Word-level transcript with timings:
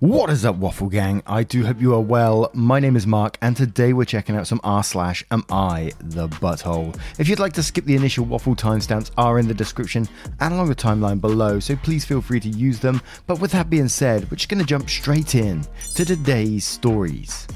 What 0.00 0.28
is 0.28 0.44
up, 0.44 0.56
Waffle 0.56 0.88
Gang? 0.88 1.22
I 1.24 1.44
do 1.44 1.64
hope 1.64 1.80
you 1.80 1.94
are 1.94 2.00
well. 2.00 2.50
My 2.52 2.80
name 2.80 2.96
is 2.96 3.06
Mark, 3.06 3.38
and 3.40 3.56
today 3.56 3.92
we're 3.92 4.04
checking 4.04 4.34
out 4.34 4.48
some 4.48 4.60
r 4.64 4.82
slash 4.82 5.24
am 5.30 5.44
I 5.50 5.92
the 6.00 6.28
butthole. 6.28 6.98
If 7.20 7.28
you'd 7.28 7.38
like 7.38 7.52
to 7.52 7.62
skip 7.62 7.84
the 7.84 7.94
initial 7.94 8.24
waffle 8.24 8.56
timestamps 8.56 9.12
are 9.16 9.38
in 9.38 9.46
the 9.46 9.54
description 9.54 10.08
and 10.40 10.52
along 10.52 10.68
the 10.68 10.74
timeline 10.74 11.20
below, 11.20 11.60
so 11.60 11.76
please 11.76 12.04
feel 12.04 12.20
free 12.20 12.40
to 12.40 12.48
use 12.48 12.80
them. 12.80 13.00
But 13.28 13.38
with 13.38 13.52
that 13.52 13.70
being 13.70 13.86
said, 13.86 14.28
we're 14.32 14.36
just 14.36 14.48
gonna 14.48 14.64
jump 14.64 14.90
straight 14.90 15.36
in 15.36 15.64
to 15.94 16.04
today's 16.04 16.64
stories. 16.64 17.46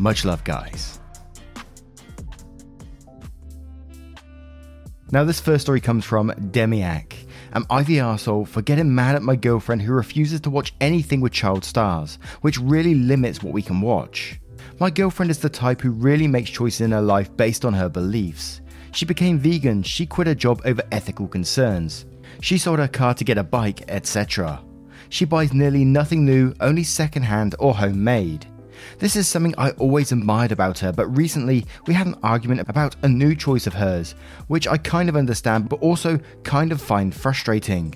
Much 0.00 0.24
love, 0.24 0.42
guys. 0.42 0.98
Now, 5.12 5.22
this 5.22 5.38
first 5.38 5.62
story 5.62 5.80
comes 5.80 6.04
from 6.04 6.32
Demiac. 6.50 7.23
Am 7.54 7.64
I 7.70 7.84
the 7.84 8.44
for 8.48 8.62
getting 8.62 8.92
mad 8.92 9.14
at 9.14 9.22
my 9.22 9.36
girlfriend 9.36 9.82
who 9.82 9.92
refuses 9.92 10.40
to 10.40 10.50
watch 10.50 10.74
anything 10.80 11.20
with 11.20 11.32
child 11.32 11.64
stars, 11.64 12.18
which 12.40 12.58
really 12.58 12.96
limits 12.96 13.44
what 13.44 13.52
we 13.52 13.62
can 13.62 13.80
watch? 13.80 14.40
My 14.80 14.90
girlfriend 14.90 15.30
is 15.30 15.38
the 15.38 15.48
type 15.48 15.80
who 15.80 15.90
really 15.90 16.26
makes 16.26 16.50
choices 16.50 16.80
in 16.80 16.90
her 16.90 17.00
life 17.00 17.34
based 17.36 17.64
on 17.64 17.72
her 17.72 17.88
beliefs. 17.88 18.60
She 18.90 19.04
became 19.06 19.38
vegan, 19.38 19.84
she 19.84 20.04
quit 20.04 20.26
her 20.26 20.34
job 20.34 20.62
over 20.64 20.82
ethical 20.90 21.28
concerns. 21.28 22.06
She 22.40 22.58
sold 22.58 22.80
her 22.80 22.88
car 22.88 23.14
to 23.14 23.24
get 23.24 23.38
a 23.38 23.44
bike, 23.44 23.84
etc. 23.86 24.60
She 25.08 25.24
buys 25.24 25.52
nearly 25.52 25.84
nothing 25.84 26.24
new, 26.24 26.54
only 26.58 26.82
secondhand 26.82 27.54
or 27.60 27.72
homemade. 27.72 28.48
This 28.98 29.16
is 29.16 29.28
something 29.28 29.54
I 29.58 29.70
always 29.72 30.12
admired 30.12 30.52
about 30.52 30.78
her, 30.80 30.92
but 30.92 31.06
recently 31.16 31.66
we 31.86 31.94
had 31.94 32.06
an 32.06 32.18
argument 32.22 32.60
about 32.68 32.96
a 33.02 33.08
new 33.08 33.34
choice 33.34 33.66
of 33.66 33.74
hers, 33.74 34.14
which 34.48 34.68
I 34.68 34.76
kind 34.76 35.08
of 35.08 35.16
understand 35.16 35.68
but 35.68 35.80
also 35.80 36.18
kind 36.42 36.72
of 36.72 36.80
find 36.80 37.14
frustrating. 37.14 37.94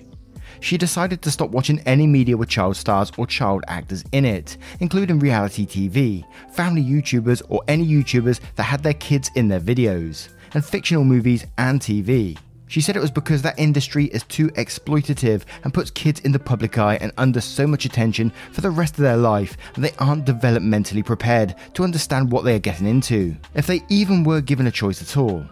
She 0.60 0.76
decided 0.76 1.22
to 1.22 1.30
stop 1.30 1.50
watching 1.50 1.80
any 1.80 2.06
media 2.06 2.36
with 2.36 2.48
child 2.48 2.76
stars 2.76 3.12
or 3.16 3.26
child 3.26 3.64
actors 3.68 4.04
in 4.12 4.24
it, 4.24 4.56
including 4.80 5.18
reality 5.18 5.66
TV, 5.66 6.24
family 6.52 6.82
YouTubers, 6.82 7.42
or 7.48 7.62
any 7.68 7.86
YouTubers 7.86 8.40
that 8.56 8.64
had 8.64 8.82
their 8.82 8.94
kids 8.94 9.30
in 9.36 9.48
their 9.48 9.60
videos, 9.60 10.28
and 10.54 10.64
fictional 10.64 11.04
movies 11.04 11.46
and 11.58 11.80
TV. 11.80 12.36
She 12.68 12.80
said 12.80 12.96
it 12.96 13.00
was 13.00 13.10
because 13.10 13.42
that 13.42 13.58
industry 13.58 14.06
is 14.06 14.22
too 14.24 14.48
exploitative 14.50 15.42
and 15.64 15.74
puts 15.74 15.90
kids 15.90 16.20
in 16.20 16.32
the 16.32 16.38
public 16.38 16.78
eye 16.78 16.98
and 17.00 17.12
under 17.16 17.40
so 17.40 17.66
much 17.66 17.84
attention 17.84 18.30
for 18.52 18.60
the 18.60 18.70
rest 18.70 18.94
of 18.94 19.00
their 19.02 19.16
life, 19.16 19.56
and 19.74 19.82
they 19.82 19.92
aren't 19.98 20.26
developmentally 20.26 21.04
prepared 21.04 21.54
to 21.74 21.84
understand 21.84 22.30
what 22.30 22.44
they 22.44 22.54
are 22.54 22.60
getting 22.60 22.86
into, 22.86 23.34
if 23.54 23.66
they 23.66 23.82
even 23.88 24.22
were 24.22 24.40
given 24.40 24.66
a 24.66 24.70
choice 24.70 25.00
at 25.00 25.16
all. 25.16 25.44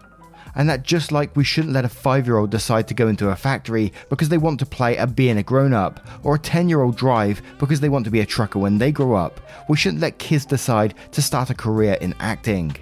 And 0.55 0.67
that 0.69 0.83
just 0.83 1.11
like 1.11 1.35
we 1.35 1.43
shouldn't 1.43 1.73
let 1.73 1.85
a 1.85 1.89
5 1.89 2.25
year 2.25 2.37
old 2.37 2.49
decide 2.49 2.87
to 2.87 2.95
go 2.95 3.07
into 3.07 3.29
a 3.29 3.35
factory 3.35 3.93
because 4.09 4.29
they 4.29 4.39
want 4.39 4.59
to 4.59 4.65
play 4.65 4.97
at 4.97 5.15
being 5.15 5.37
a 5.37 5.43
grown 5.43 5.73
up, 5.73 5.99
or 6.23 6.35
a 6.35 6.39
10 6.39 6.69
year 6.69 6.81
old 6.81 6.97
drive 6.97 7.41
because 7.59 7.79
they 7.79 7.89
want 7.89 8.05
to 8.05 8.11
be 8.11 8.21
a 8.21 8.25
trucker 8.25 8.59
when 8.59 8.77
they 8.77 8.91
grow 8.91 9.15
up, 9.15 9.39
we 9.69 9.77
shouldn't 9.77 10.01
let 10.01 10.17
kids 10.17 10.45
decide 10.45 10.95
to 11.11 11.21
start 11.21 11.49
a 11.49 11.55
career 11.55 11.97
in 12.01 12.15
acting. 12.19 12.75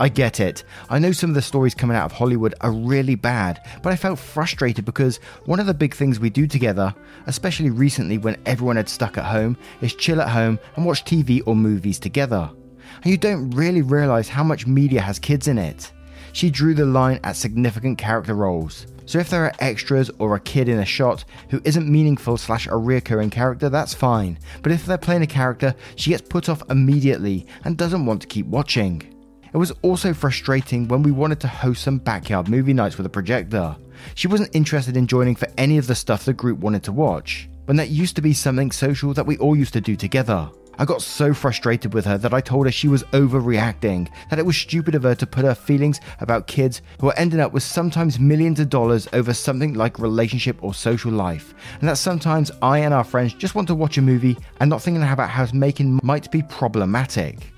I 0.00 0.08
get 0.08 0.40
it. 0.40 0.64
I 0.88 0.98
know 0.98 1.12
some 1.12 1.28
of 1.28 1.34
the 1.34 1.42
stories 1.42 1.74
coming 1.74 1.94
out 1.94 2.06
of 2.06 2.12
Hollywood 2.12 2.54
are 2.62 2.72
really 2.72 3.16
bad, 3.16 3.68
but 3.82 3.92
I 3.92 3.96
felt 3.96 4.18
frustrated 4.18 4.86
because 4.86 5.18
one 5.44 5.60
of 5.60 5.66
the 5.66 5.74
big 5.74 5.94
things 5.94 6.18
we 6.18 6.30
do 6.30 6.46
together, 6.46 6.94
especially 7.26 7.68
recently 7.68 8.16
when 8.16 8.40
everyone 8.46 8.76
had 8.76 8.88
stuck 8.88 9.18
at 9.18 9.26
home, 9.26 9.58
is 9.82 9.94
chill 9.94 10.22
at 10.22 10.30
home 10.30 10.58
and 10.76 10.86
watch 10.86 11.04
TV 11.04 11.42
or 11.44 11.54
movies 11.54 11.98
together. 11.98 12.50
And 13.02 13.10
you 13.10 13.18
don't 13.18 13.50
really 13.50 13.82
realize 13.82 14.30
how 14.30 14.42
much 14.42 14.66
media 14.66 15.02
has 15.02 15.18
kids 15.18 15.48
in 15.48 15.58
it. 15.58 15.92
She 16.32 16.48
drew 16.48 16.72
the 16.72 16.86
line 16.86 17.20
at 17.22 17.36
significant 17.36 17.98
character 17.98 18.32
roles. 18.32 18.86
So 19.04 19.18
if 19.18 19.28
there 19.28 19.44
are 19.44 19.52
extras 19.58 20.10
or 20.18 20.34
a 20.34 20.40
kid 20.40 20.70
in 20.70 20.78
a 20.78 20.84
shot 20.86 21.26
who 21.50 21.60
isn't 21.64 21.92
meaningful 21.92 22.38
slash 22.38 22.68
a 22.68 22.70
reoccurring 22.70 23.32
character, 23.32 23.68
that's 23.68 23.92
fine. 23.92 24.38
But 24.62 24.72
if 24.72 24.86
they're 24.86 24.96
playing 24.96 25.22
a 25.22 25.26
character, 25.26 25.74
she 25.96 26.08
gets 26.08 26.26
put 26.26 26.48
off 26.48 26.62
immediately 26.70 27.46
and 27.64 27.76
doesn't 27.76 28.06
want 28.06 28.22
to 28.22 28.28
keep 28.28 28.46
watching. 28.46 29.19
It 29.52 29.56
was 29.56 29.72
also 29.82 30.14
frustrating 30.14 30.86
when 30.86 31.02
we 31.02 31.10
wanted 31.10 31.40
to 31.40 31.48
host 31.48 31.82
some 31.82 31.98
backyard 31.98 32.48
movie 32.48 32.72
nights 32.72 32.96
with 32.96 33.06
a 33.06 33.10
projector. 33.10 33.76
She 34.14 34.28
wasn't 34.28 34.54
interested 34.54 34.96
in 34.96 35.08
joining 35.08 35.34
for 35.34 35.48
any 35.58 35.76
of 35.76 35.88
the 35.88 35.94
stuff 35.94 36.24
the 36.24 36.32
group 36.32 36.60
wanted 36.60 36.84
to 36.84 36.92
watch, 36.92 37.48
when 37.64 37.76
that 37.76 37.88
used 37.88 38.14
to 38.16 38.22
be 38.22 38.32
something 38.32 38.70
social 38.70 39.12
that 39.14 39.26
we 39.26 39.36
all 39.38 39.56
used 39.56 39.72
to 39.72 39.80
do 39.80 39.96
together. 39.96 40.48
I 40.78 40.84
got 40.84 41.02
so 41.02 41.34
frustrated 41.34 41.92
with 41.92 42.04
her 42.06 42.16
that 42.16 42.32
I 42.32 42.40
told 42.40 42.66
her 42.66 42.72
she 42.72 42.88
was 42.88 43.02
overreacting, 43.12 44.08
that 44.30 44.38
it 44.38 44.46
was 44.46 44.56
stupid 44.56 44.94
of 44.94 45.02
her 45.02 45.16
to 45.16 45.26
put 45.26 45.44
her 45.44 45.54
feelings 45.54 46.00
about 46.20 46.46
kids 46.46 46.80
who 47.00 47.08
are 47.08 47.18
ending 47.18 47.40
up 47.40 47.52
with 47.52 47.64
sometimes 47.64 48.20
millions 48.20 48.60
of 48.60 48.70
dollars 48.70 49.08
over 49.12 49.34
something 49.34 49.74
like 49.74 49.98
relationship 49.98 50.62
or 50.62 50.72
social 50.72 51.10
life, 51.10 51.54
and 51.80 51.88
that 51.88 51.98
sometimes 51.98 52.52
I 52.62 52.78
and 52.78 52.94
our 52.94 53.04
friends 53.04 53.34
just 53.34 53.56
want 53.56 53.66
to 53.68 53.74
watch 53.74 53.98
a 53.98 54.02
movie 54.02 54.38
and 54.60 54.70
not 54.70 54.80
thinking 54.80 55.02
about 55.02 55.28
how 55.28 55.46
making 55.52 55.98
might 56.04 56.30
be 56.30 56.40
problematic. 56.40 57.52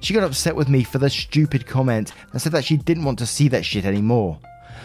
She 0.00 0.14
got 0.14 0.24
upset 0.24 0.56
with 0.56 0.68
me 0.68 0.84
for 0.84 0.98
the 0.98 1.10
stupid 1.10 1.66
comment 1.66 2.12
and 2.32 2.40
said 2.40 2.52
that 2.52 2.64
she 2.64 2.76
didn't 2.76 3.04
want 3.04 3.18
to 3.20 3.26
see 3.26 3.48
that 3.48 3.64
shit 3.64 3.84
anymore. 3.84 4.38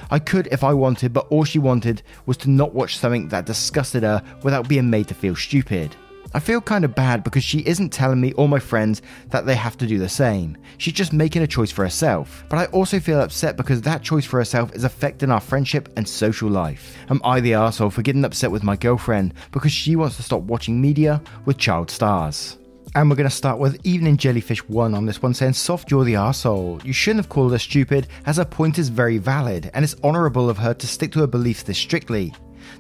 I 0.09 0.19
could 0.19 0.47
if 0.47 0.63
I 0.63 0.73
wanted, 0.73 1.13
but 1.13 1.27
all 1.27 1.43
she 1.43 1.59
wanted 1.59 2.01
was 2.25 2.37
to 2.37 2.49
not 2.49 2.73
watch 2.73 2.97
something 2.97 3.29
that 3.29 3.45
disgusted 3.45 4.03
her 4.03 4.23
without 4.43 4.67
being 4.67 4.89
made 4.89 5.07
to 5.09 5.13
feel 5.13 5.35
stupid. 5.35 5.95
I 6.33 6.39
feel 6.39 6.61
kind 6.61 6.85
of 6.85 6.95
bad 6.95 7.25
because 7.25 7.43
she 7.43 7.59
isn't 7.67 7.89
telling 7.89 8.21
me 8.21 8.31
or 8.33 8.47
my 8.47 8.59
friends 8.59 9.01
that 9.31 9.45
they 9.45 9.55
have 9.55 9.77
to 9.77 9.87
do 9.87 9.99
the 9.99 10.07
same. 10.07 10.57
She's 10.77 10.93
just 10.93 11.11
making 11.11 11.41
a 11.41 11.47
choice 11.47 11.71
for 11.71 11.83
herself. 11.83 12.45
But 12.47 12.57
I 12.57 12.65
also 12.67 13.01
feel 13.01 13.19
upset 13.19 13.57
because 13.57 13.81
that 13.81 14.01
choice 14.01 14.23
for 14.23 14.37
herself 14.37 14.73
is 14.73 14.85
affecting 14.85 15.29
our 15.29 15.41
friendship 15.41 15.89
and 15.97 16.07
social 16.07 16.49
life. 16.49 16.95
Am 17.09 17.19
I 17.25 17.41
the 17.41 17.55
asshole 17.55 17.89
for 17.89 18.01
getting 18.01 18.23
upset 18.23 18.49
with 18.49 18.63
my 18.63 18.77
girlfriend 18.77 19.33
because 19.51 19.73
she 19.73 19.97
wants 19.97 20.15
to 20.17 20.23
stop 20.23 20.43
watching 20.43 20.79
media 20.79 21.21
with 21.43 21.57
child 21.57 21.91
stars? 21.91 22.57
And 22.93 23.09
we're 23.09 23.15
going 23.15 23.29
to 23.29 23.33
start 23.33 23.57
with 23.57 23.79
Evening 23.85 24.17
Jellyfish 24.17 24.67
1 24.67 24.93
on 24.93 25.05
this 25.05 25.21
one 25.21 25.33
saying, 25.33 25.53
Soft, 25.53 25.89
you're 25.89 26.03
the 26.03 26.15
arsehole. 26.15 26.83
You 26.83 26.91
shouldn't 26.91 27.23
have 27.23 27.29
called 27.29 27.53
her 27.53 27.57
stupid, 27.57 28.07
as 28.25 28.35
her 28.35 28.43
point 28.43 28.77
is 28.77 28.89
very 28.89 29.17
valid, 29.17 29.71
and 29.73 29.85
it's 29.85 29.95
honourable 30.03 30.49
of 30.49 30.57
her 30.57 30.73
to 30.73 30.87
stick 30.87 31.13
to 31.13 31.19
her 31.19 31.27
beliefs 31.27 31.63
this 31.63 31.77
strictly. 31.77 32.33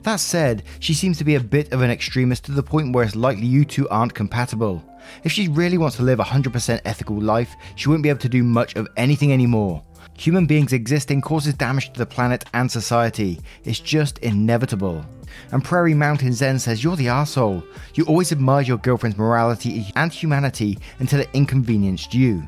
That 0.03 0.17
said, 0.17 0.63
she 0.79 0.93
seems 0.93 1.17
to 1.19 1.23
be 1.23 1.35
a 1.35 1.39
bit 1.39 1.71
of 1.71 1.81
an 1.81 1.89
extremist 1.89 2.43
to 2.45 2.51
the 2.51 2.61
point 2.61 2.93
where 2.93 3.05
it's 3.05 3.15
likely 3.15 3.45
you 3.45 3.63
two 3.63 3.87
aren't 3.87 4.13
compatible. 4.13 4.83
If 5.23 5.31
she 5.31 5.47
really 5.47 5.77
wants 5.77 5.95
to 5.95 6.03
live 6.03 6.19
a 6.19 6.25
100% 6.25 6.81
ethical 6.83 7.21
life, 7.21 7.55
she 7.75 7.87
won't 7.87 8.03
be 8.03 8.09
able 8.09 8.19
to 8.19 8.29
do 8.29 8.43
much 8.43 8.75
of 8.75 8.89
anything 8.97 9.31
anymore. 9.31 9.81
Human 10.17 10.45
beings 10.45 10.73
existing 10.73 11.21
causes 11.21 11.53
damage 11.53 11.91
to 11.93 11.99
the 11.99 12.05
planet 12.05 12.45
and 12.53 12.71
society. 12.71 13.39
It's 13.63 13.79
just 13.79 14.19
inevitable. 14.19 15.05
And 15.51 15.63
Prairie 15.63 15.93
Mountain 15.93 16.33
Zen 16.33 16.59
says, 16.59 16.83
You're 16.83 16.95
the 16.95 17.07
asshole. 17.07 17.63
You 17.95 18.05
always 18.05 18.31
admired 18.31 18.67
your 18.67 18.77
girlfriend's 18.77 19.17
morality 19.17 19.87
and 19.95 20.11
humanity 20.11 20.77
until 20.99 21.21
it 21.21 21.29
inconvenienced 21.33 22.13
you. 22.13 22.47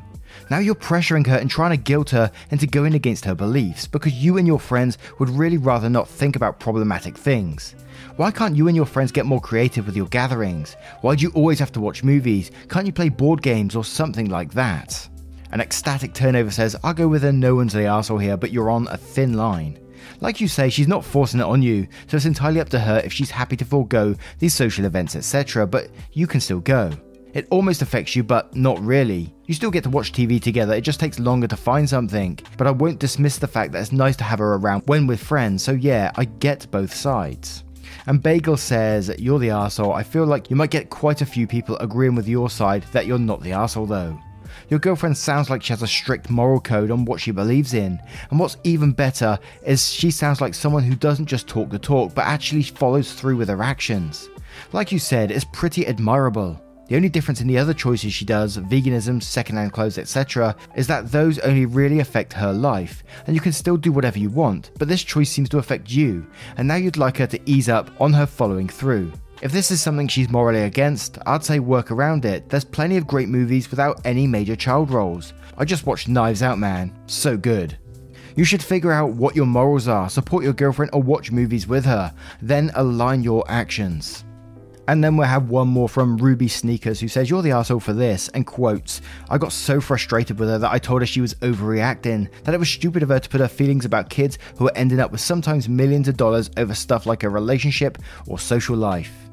Now 0.50 0.58
you're 0.58 0.74
pressuring 0.74 1.26
her 1.26 1.36
and 1.36 1.50
trying 1.50 1.70
to 1.70 1.76
guilt 1.76 2.10
her 2.10 2.30
into 2.50 2.66
going 2.66 2.94
against 2.94 3.24
her 3.24 3.34
beliefs 3.34 3.86
because 3.86 4.12
you 4.12 4.36
and 4.36 4.46
your 4.46 4.60
friends 4.60 4.98
would 5.18 5.30
really 5.30 5.58
rather 5.58 5.88
not 5.88 6.08
think 6.08 6.36
about 6.36 6.60
problematic 6.60 7.16
things. 7.16 7.74
Why 8.16 8.30
can't 8.30 8.56
you 8.56 8.68
and 8.68 8.76
your 8.76 8.86
friends 8.86 9.12
get 9.12 9.26
more 9.26 9.40
creative 9.40 9.86
with 9.86 9.96
your 9.96 10.06
gatherings? 10.06 10.76
Why 11.00 11.14
do 11.14 11.22
you 11.22 11.30
always 11.34 11.58
have 11.58 11.72
to 11.72 11.80
watch 11.80 12.04
movies? 12.04 12.50
Can't 12.68 12.86
you 12.86 12.92
play 12.92 13.08
board 13.08 13.42
games 13.42 13.74
or 13.74 13.84
something 13.84 14.28
like 14.28 14.52
that? 14.54 15.08
An 15.54 15.60
ecstatic 15.60 16.12
turnover 16.12 16.50
says, 16.50 16.74
I'll 16.82 16.92
go 16.92 17.06
with 17.06 17.22
a 17.22 17.32
no 17.32 17.54
one's 17.54 17.72
the 17.72 17.78
arsehole 17.78 18.20
here, 18.20 18.36
but 18.36 18.50
you're 18.50 18.70
on 18.70 18.88
a 18.88 18.96
thin 18.96 19.34
line. 19.34 19.78
Like 20.20 20.40
you 20.40 20.48
say, 20.48 20.68
she's 20.68 20.88
not 20.88 21.04
forcing 21.04 21.38
it 21.38 21.44
on 21.44 21.62
you, 21.62 21.86
so 22.08 22.16
it's 22.16 22.26
entirely 22.26 22.58
up 22.58 22.68
to 22.70 22.78
her 22.80 23.00
if 23.04 23.12
she's 23.12 23.30
happy 23.30 23.56
to 23.58 23.64
forego 23.64 24.16
these 24.40 24.52
social 24.52 24.84
events, 24.84 25.14
etc., 25.14 25.64
but 25.64 25.90
you 26.12 26.26
can 26.26 26.40
still 26.40 26.58
go. 26.58 26.90
It 27.34 27.46
almost 27.50 27.82
affects 27.82 28.16
you, 28.16 28.24
but 28.24 28.56
not 28.56 28.80
really. 28.80 29.32
You 29.46 29.54
still 29.54 29.70
get 29.70 29.84
to 29.84 29.90
watch 29.90 30.10
TV 30.10 30.42
together, 30.42 30.74
it 30.74 30.80
just 30.80 30.98
takes 30.98 31.20
longer 31.20 31.46
to 31.46 31.56
find 31.56 31.88
something. 31.88 32.36
But 32.58 32.66
I 32.66 32.72
won't 32.72 32.98
dismiss 32.98 33.38
the 33.38 33.46
fact 33.46 33.70
that 33.72 33.80
it's 33.80 33.92
nice 33.92 34.16
to 34.16 34.24
have 34.24 34.40
her 34.40 34.54
around 34.54 34.82
when 34.86 35.06
with 35.06 35.22
friends, 35.22 35.62
so 35.62 35.70
yeah, 35.70 36.10
I 36.16 36.24
get 36.24 36.68
both 36.72 36.92
sides. 36.92 37.62
And 38.08 38.20
Bagel 38.20 38.56
says, 38.56 39.14
You're 39.20 39.38
the 39.38 39.50
asshole. 39.50 39.92
I 39.92 40.02
feel 40.02 40.26
like 40.26 40.50
you 40.50 40.56
might 40.56 40.72
get 40.72 40.90
quite 40.90 41.22
a 41.22 41.26
few 41.26 41.46
people 41.46 41.76
agreeing 41.78 42.16
with 42.16 42.26
your 42.26 42.50
side 42.50 42.82
that 42.92 43.06
you're 43.06 43.20
not 43.20 43.40
the 43.40 43.52
asshole 43.52 43.86
though. 43.86 44.18
Your 44.68 44.80
girlfriend 44.80 45.16
sounds 45.16 45.50
like 45.50 45.62
she 45.62 45.72
has 45.72 45.82
a 45.82 45.86
strict 45.86 46.30
moral 46.30 46.60
code 46.60 46.90
on 46.90 47.04
what 47.04 47.20
she 47.20 47.30
believes 47.30 47.74
in. 47.74 48.00
And 48.30 48.38
what's 48.38 48.56
even 48.64 48.92
better 48.92 49.38
is 49.64 49.92
she 49.92 50.10
sounds 50.10 50.40
like 50.40 50.54
someone 50.54 50.82
who 50.82 50.94
doesn't 50.94 51.26
just 51.26 51.46
talk 51.46 51.70
the 51.70 51.78
talk, 51.78 52.14
but 52.14 52.24
actually 52.24 52.62
follows 52.62 53.12
through 53.12 53.36
with 53.36 53.48
her 53.48 53.62
actions. 53.62 54.28
Like 54.72 54.92
you 54.92 54.98
said, 54.98 55.30
it's 55.30 55.44
pretty 55.52 55.86
admirable. 55.86 56.60
The 56.88 56.96
only 56.96 57.08
difference 57.08 57.40
in 57.40 57.46
the 57.46 57.56
other 57.56 57.72
choices 57.72 58.12
she 58.12 58.26
does, 58.26 58.58
veganism, 58.58 59.22
secondhand 59.22 59.72
clothes, 59.72 59.96
etc., 59.96 60.54
is 60.76 60.86
that 60.86 61.10
those 61.10 61.38
only 61.38 61.64
really 61.64 62.00
affect 62.00 62.34
her 62.34 62.52
life, 62.52 63.02
and 63.26 63.34
you 63.34 63.40
can 63.40 63.52
still 63.52 63.78
do 63.78 63.90
whatever 63.90 64.18
you 64.18 64.28
want, 64.28 64.70
but 64.78 64.86
this 64.86 65.02
choice 65.02 65.30
seems 65.30 65.48
to 65.48 65.58
affect 65.58 65.90
you, 65.90 66.26
and 66.58 66.68
now 66.68 66.74
you'd 66.74 66.98
like 66.98 67.16
her 67.16 67.26
to 67.26 67.40
ease 67.46 67.70
up 67.70 67.90
on 68.02 68.12
her 68.12 68.26
following 68.26 68.68
through. 68.68 69.10
If 69.42 69.52
this 69.52 69.70
is 69.70 69.82
something 69.82 70.08
she's 70.08 70.30
morally 70.30 70.62
against, 70.62 71.18
I'd 71.26 71.44
say 71.44 71.58
work 71.58 71.90
around 71.90 72.24
it. 72.24 72.48
There's 72.48 72.64
plenty 72.64 72.96
of 72.96 73.06
great 73.06 73.28
movies 73.28 73.70
without 73.70 74.00
any 74.04 74.26
major 74.26 74.56
child 74.56 74.90
roles. 74.90 75.34
I 75.58 75.64
just 75.64 75.86
watched 75.86 76.08
Knives 76.08 76.42
Out 76.42 76.58
Man, 76.58 76.96
so 77.06 77.36
good. 77.36 77.76
You 78.36 78.44
should 78.44 78.62
figure 78.62 78.92
out 78.92 79.10
what 79.10 79.36
your 79.36 79.46
morals 79.46 79.88
are, 79.88 80.08
support 80.08 80.44
your 80.44 80.52
girlfriend, 80.52 80.90
or 80.94 81.02
watch 81.02 81.30
movies 81.30 81.66
with 81.66 81.84
her, 81.84 82.14
then 82.40 82.70
align 82.74 83.22
your 83.22 83.44
actions. 83.48 84.24
And 84.86 85.02
then 85.02 85.16
we'll 85.16 85.26
have 85.26 85.50
one 85.50 85.68
more 85.68 85.88
from 85.88 86.18
Ruby 86.18 86.48
Sneakers 86.48 87.00
who 87.00 87.08
says, 87.08 87.28
You're 87.28 87.42
the 87.42 87.52
asshole 87.52 87.80
for 87.80 87.92
this, 87.92 88.28
and 88.28 88.46
quotes, 88.46 89.00
I 89.30 89.38
got 89.38 89.52
so 89.52 89.80
frustrated 89.80 90.38
with 90.38 90.48
her 90.48 90.58
that 90.58 90.72
I 90.72 90.78
told 90.78 91.02
her 91.02 91.06
she 91.06 91.20
was 91.20 91.34
overreacting, 91.34 92.28
that 92.44 92.54
it 92.54 92.58
was 92.58 92.68
stupid 92.68 93.02
of 93.02 93.08
her 93.08 93.20
to 93.20 93.28
put 93.28 93.40
her 93.40 93.48
feelings 93.48 93.84
about 93.84 94.10
kids 94.10 94.38
who 94.58 94.68
are 94.68 94.76
ending 94.76 95.00
up 95.00 95.10
with 95.10 95.20
sometimes 95.20 95.68
millions 95.68 96.06
of 96.06 96.16
dollars 96.16 96.50
over 96.56 96.74
stuff 96.74 97.06
like 97.06 97.22
a 97.22 97.28
relationship 97.28 97.98
or 98.26 98.38
social 98.38 98.76
life. 98.76 99.23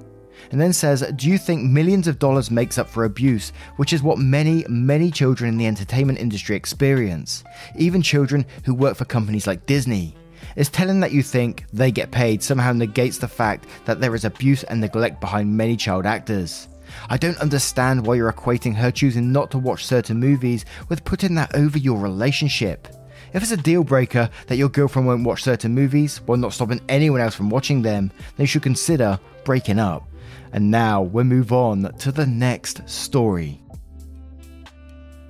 And 0.51 0.59
then 0.59 0.73
says, 0.73 1.01
Do 1.15 1.29
you 1.29 1.37
think 1.37 1.63
millions 1.63 2.07
of 2.07 2.19
dollars 2.19 2.51
makes 2.51 2.77
up 2.77 2.89
for 2.89 3.05
abuse, 3.05 3.51
which 3.77 3.93
is 3.93 4.03
what 4.03 4.19
many, 4.19 4.65
many 4.67 5.09
children 5.09 5.49
in 5.49 5.57
the 5.57 5.67
entertainment 5.67 6.19
industry 6.19 6.55
experience? 6.55 7.43
Even 7.77 8.01
children 8.01 8.45
who 8.65 8.75
work 8.75 8.97
for 8.97 9.05
companies 9.05 9.47
like 9.47 9.65
Disney. 9.65 10.15
Is 10.55 10.69
telling 10.69 10.99
that 10.99 11.13
you 11.13 11.23
think 11.23 11.65
they 11.71 11.91
get 11.91 12.11
paid 12.11 12.43
somehow 12.43 12.73
negates 12.73 13.17
the 13.17 13.27
fact 13.27 13.67
that 13.85 14.01
there 14.01 14.15
is 14.15 14.25
abuse 14.25 14.63
and 14.63 14.81
neglect 14.81 15.21
behind 15.21 15.55
many 15.55 15.77
child 15.77 16.05
actors. 16.05 16.67
I 17.09 17.17
don't 17.17 17.37
understand 17.37 18.05
why 18.05 18.15
you're 18.15 18.33
equating 18.33 18.75
her 18.75 18.91
choosing 18.91 19.31
not 19.31 19.51
to 19.51 19.57
watch 19.57 19.85
certain 19.85 20.19
movies 20.19 20.65
with 20.89 21.05
putting 21.05 21.35
that 21.35 21.55
over 21.55 21.77
your 21.77 21.99
relationship. 21.99 22.87
If 23.33 23.43
it's 23.43 23.51
a 23.51 23.57
deal 23.57 23.85
breaker 23.85 24.29
that 24.47 24.57
your 24.57 24.67
girlfriend 24.67 25.07
won't 25.07 25.23
watch 25.23 25.43
certain 25.43 25.73
movies 25.73 26.17
while 26.25 26.37
not 26.37 26.51
stopping 26.51 26.81
anyone 26.89 27.21
else 27.21 27.35
from 27.35 27.49
watching 27.49 27.81
them, 27.81 28.11
then 28.35 28.43
you 28.43 28.47
should 28.47 28.63
consider 28.63 29.17
breaking 29.45 29.79
up. 29.79 30.10
And 30.53 30.69
now 30.69 31.01
we'll 31.01 31.23
move 31.23 31.51
on 31.53 31.93
to 31.99 32.11
the 32.11 32.25
next 32.25 32.87
story. 32.89 33.61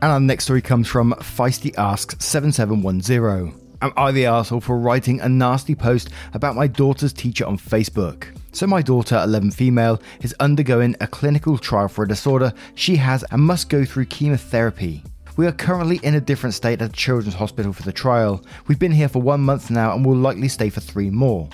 And 0.02 0.12
our 0.12 0.20
next 0.20 0.46
story 0.46 0.62
comes 0.62 0.88
from 0.88 1.14
Feisty 1.20 1.78
Asks 1.78 2.26
7710. 2.26 3.62
Am 3.84 3.94
I 3.98 4.12
the 4.12 4.26
asshole 4.26 4.62
for 4.62 4.78
writing 4.78 5.22
a 5.22 5.30
nasty 5.30 5.76
post 5.76 6.10
about 6.34 6.56
my 6.56 6.68
daughter's 6.68 7.14
teacher 7.14 7.46
on 7.46 7.58
Facebook? 7.58 8.26
So, 8.52 8.68
my 8.68 8.82
daughter, 8.82 9.22
11 9.24 9.52
female, 9.52 10.02
is 10.22 10.36
undergoing 10.40 10.96
a 11.02 11.08
clinical 11.08 11.58
trial 11.58 11.88
for 11.88 12.04
a 12.04 12.08
disorder 12.08 12.54
she 12.76 12.96
has 12.98 13.24
and 13.32 13.42
must 13.42 13.70
go 13.70 13.86
through 13.86 14.06
chemotherapy. 14.06 15.04
We 15.38 15.48
are 15.48 15.52
currently 15.52 16.00
in 16.04 16.16
a 16.16 16.22
different 16.22 16.54
state 16.54 16.82
at 16.82 16.92
the 16.92 16.98
Children's 16.98 17.36
Hospital 17.36 17.72
for 17.72 17.84
the 17.84 17.94
trial. 17.94 18.44
We've 18.68 18.78
been 18.78 18.92
here 18.92 19.08
for 19.08 19.22
one 19.22 19.42
month 19.42 19.72
now 19.72 19.94
and 19.96 20.06
will 20.06 20.16
likely 20.16 20.50
stay 20.50 20.70
for 20.70 20.82
three 20.82 21.10
more. 21.10 21.50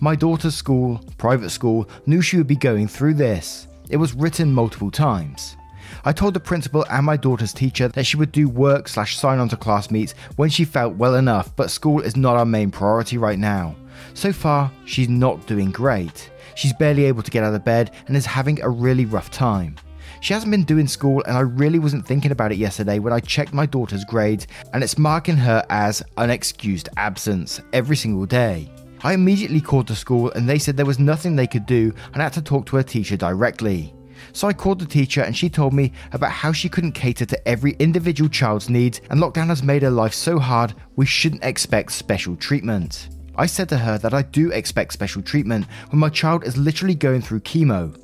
My 0.00 0.14
daughter's 0.14 0.54
school, 0.54 1.00
private 1.18 1.50
school, 1.50 1.88
knew 2.06 2.20
she 2.22 2.36
would 2.36 2.46
be 2.46 2.56
going 2.56 2.88
through 2.88 3.14
this. 3.14 3.68
It 3.88 3.96
was 3.96 4.14
written 4.14 4.52
multiple 4.52 4.90
times. 4.90 5.56
I 6.04 6.12
told 6.12 6.34
the 6.34 6.40
principal 6.40 6.84
and 6.90 7.06
my 7.06 7.16
daughter's 7.16 7.52
teacher 7.52 7.88
that 7.88 8.04
she 8.04 8.16
would 8.16 8.32
do 8.32 8.48
work 8.48 8.88
slash 8.88 9.16
sign 9.16 9.38
on 9.38 9.48
to 9.50 9.56
class 9.56 9.90
meets 9.90 10.12
when 10.36 10.50
she 10.50 10.64
felt 10.64 10.96
well 10.96 11.14
enough, 11.14 11.54
but 11.56 11.70
school 11.70 12.00
is 12.00 12.16
not 12.16 12.36
our 12.36 12.44
main 12.44 12.70
priority 12.70 13.18
right 13.18 13.38
now. 13.38 13.76
So 14.14 14.32
far, 14.32 14.70
she's 14.84 15.08
not 15.08 15.46
doing 15.46 15.70
great. 15.70 16.30
She's 16.54 16.72
barely 16.72 17.04
able 17.04 17.22
to 17.22 17.30
get 17.30 17.44
out 17.44 17.54
of 17.54 17.64
bed 17.64 17.92
and 18.06 18.16
is 18.16 18.26
having 18.26 18.60
a 18.62 18.68
really 18.68 19.04
rough 19.04 19.30
time. 19.30 19.76
She 20.20 20.32
hasn't 20.32 20.50
been 20.50 20.64
doing 20.64 20.88
school, 20.88 21.22
and 21.26 21.36
I 21.36 21.40
really 21.40 21.78
wasn't 21.78 22.06
thinking 22.06 22.32
about 22.32 22.52
it 22.52 22.58
yesterday 22.58 22.98
when 22.98 23.12
I 23.12 23.20
checked 23.20 23.52
my 23.52 23.66
daughter's 23.66 24.04
grades, 24.04 24.46
and 24.72 24.82
it's 24.82 24.98
marking 24.98 25.36
her 25.36 25.64
as 25.68 26.02
unexcused 26.16 26.88
absence 26.96 27.60
every 27.72 27.96
single 27.96 28.26
day. 28.26 28.70
I 29.06 29.12
immediately 29.12 29.60
called 29.60 29.86
the 29.86 29.94
school, 29.94 30.32
and 30.32 30.48
they 30.48 30.58
said 30.58 30.76
there 30.76 30.84
was 30.84 30.98
nothing 30.98 31.36
they 31.36 31.46
could 31.46 31.64
do 31.64 31.94
and 32.12 32.20
I 32.20 32.24
had 32.24 32.32
to 32.32 32.42
talk 32.42 32.66
to 32.66 32.76
her 32.76 32.82
teacher 32.82 33.16
directly. 33.16 33.94
So 34.32 34.48
I 34.48 34.52
called 34.52 34.80
the 34.80 34.84
teacher 34.84 35.22
and 35.22 35.36
she 35.36 35.48
told 35.48 35.74
me 35.74 35.92
about 36.10 36.32
how 36.32 36.50
she 36.50 36.68
couldn't 36.68 36.90
cater 36.90 37.24
to 37.24 37.48
every 37.48 37.76
individual 37.78 38.28
child's 38.28 38.68
needs 38.68 39.00
and 39.08 39.20
lockdown 39.20 39.46
has 39.46 39.62
made 39.62 39.82
her 39.82 39.92
life 39.92 40.12
so 40.12 40.40
hard 40.40 40.74
we 40.96 41.06
shouldn't 41.06 41.44
expect 41.44 41.92
special 41.92 42.34
treatment. 42.34 43.10
I 43.36 43.46
said 43.46 43.68
to 43.68 43.78
her 43.78 43.96
that 43.96 44.12
I 44.12 44.22
do 44.22 44.50
expect 44.50 44.92
special 44.92 45.22
treatment 45.22 45.66
when 45.90 46.00
my 46.00 46.08
child 46.08 46.42
is 46.42 46.56
literally 46.56 46.96
going 46.96 47.22
through 47.22 47.40
chemo. 47.42 47.96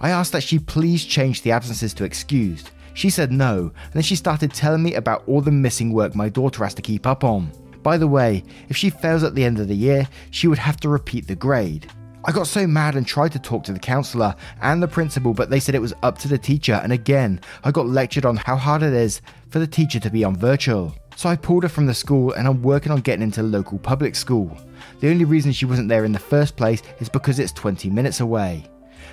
I 0.00 0.08
asked 0.08 0.32
that 0.32 0.42
she 0.42 0.58
please 0.58 1.04
change 1.04 1.42
the 1.42 1.52
absences 1.52 1.92
to 1.92 2.04
excused. 2.04 2.70
She 2.94 3.10
said 3.10 3.30
no, 3.30 3.72
and 3.84 3.92
then 3.92 4.02
she 4.02 4.16
started 4.16 4.54
telling 4.54 4.82
me 4.82 4.94
about 4.94 5.22
all 5.26 5.42
the 5.42 5.50
missing 5.50 5.92
work 5.92 6.14
my 6.14 6.30
daughter 6.30 6.64
has 6.64 6.72
to 6.72 6.80
keep 6.80 7.06
up 7.06 7.24
on. 7.24 7.52
By 7.86 7.98
the 7.98 8.08
way, 8.08 8.42
if 8.68 8.76
she 8.76 8.90
fails 8.90 9.22
at 9.22 9.36
the 9.36 9.44
end 9.44 9.60
of 9.60 9.68
the 9.68 9.76
year, 9.76 10.08
she 10.32 10.48
would 10.48 10.58
have 10.58 10.76
to 10.78 10.88
repeat 10.88 11.28
the 11.28 11.36
grade. 11.36 11.88
I 12.24 12.32
got 12.32 12.48
so 12.48 12.66
mad 12.66 12.96
and 12.96 13.06
tried 13.06 13.30
to 13.30 13.38
talk 13.38 13.62
to 13.62 13.72
the 13.72 13.78
counsellor 13.78 14.34
and 14.60 14.82
the 14.82 14.88
principal, 14.88 15.32
but 15.32 15.50
they 15.50 15.60
said 15.60 15.76
it 15.76 15.80
was 15.80 15.94
up 16.02 16.18
to 16.18 16.26
the 16.26 16.36
teacher. 16.36 16.80
And 16.82 16.92
again, 16.92 17.40
I 17.62 17.70
got 17.70 17.86
lectured 17.86 18.24
on 18.24 18.38
how 18.38 18.56
hard 18.56 18.82
it 18.82 18.92
is 18.92 19.20
for 19.50 19.60
the 19.60 19.68
teacher 19.68 20.00
to 20.00 20.10
be 20.10 20.24
on 20.24 20.34
virtual. 20.34 20.96
So 21.14 21.28
I 21.28 21.36
pulled 21.36 21.62
her 21.62 21.68
from 21.68 21.86
the 21.86 21.94
school 21.94 22.32
and 22.32 22.48
I'm 22.48 22.60
working 22.60 22.90
on 22.90 23.02
getting 23.02 23.22
into 23.22 23.44
local 23.44 23.78
public 23.78 24.16
school. 24.16 24.50
The 24.98 25.08
only 25.08 25.24
reason 25.24 25.52
she 25.52 25.64
wasn't 25.64 25.88
there 25.88 26.04
in 26.04 26.10
the 26.10 26.18
first 26.18 26.56
place 26.56 26.82
is 26.98 27.08
because 27.08 27.38
it's 27.38 27.52
20 27.52 27.88
minutes 27.90 28.18
away. 28.18 28.68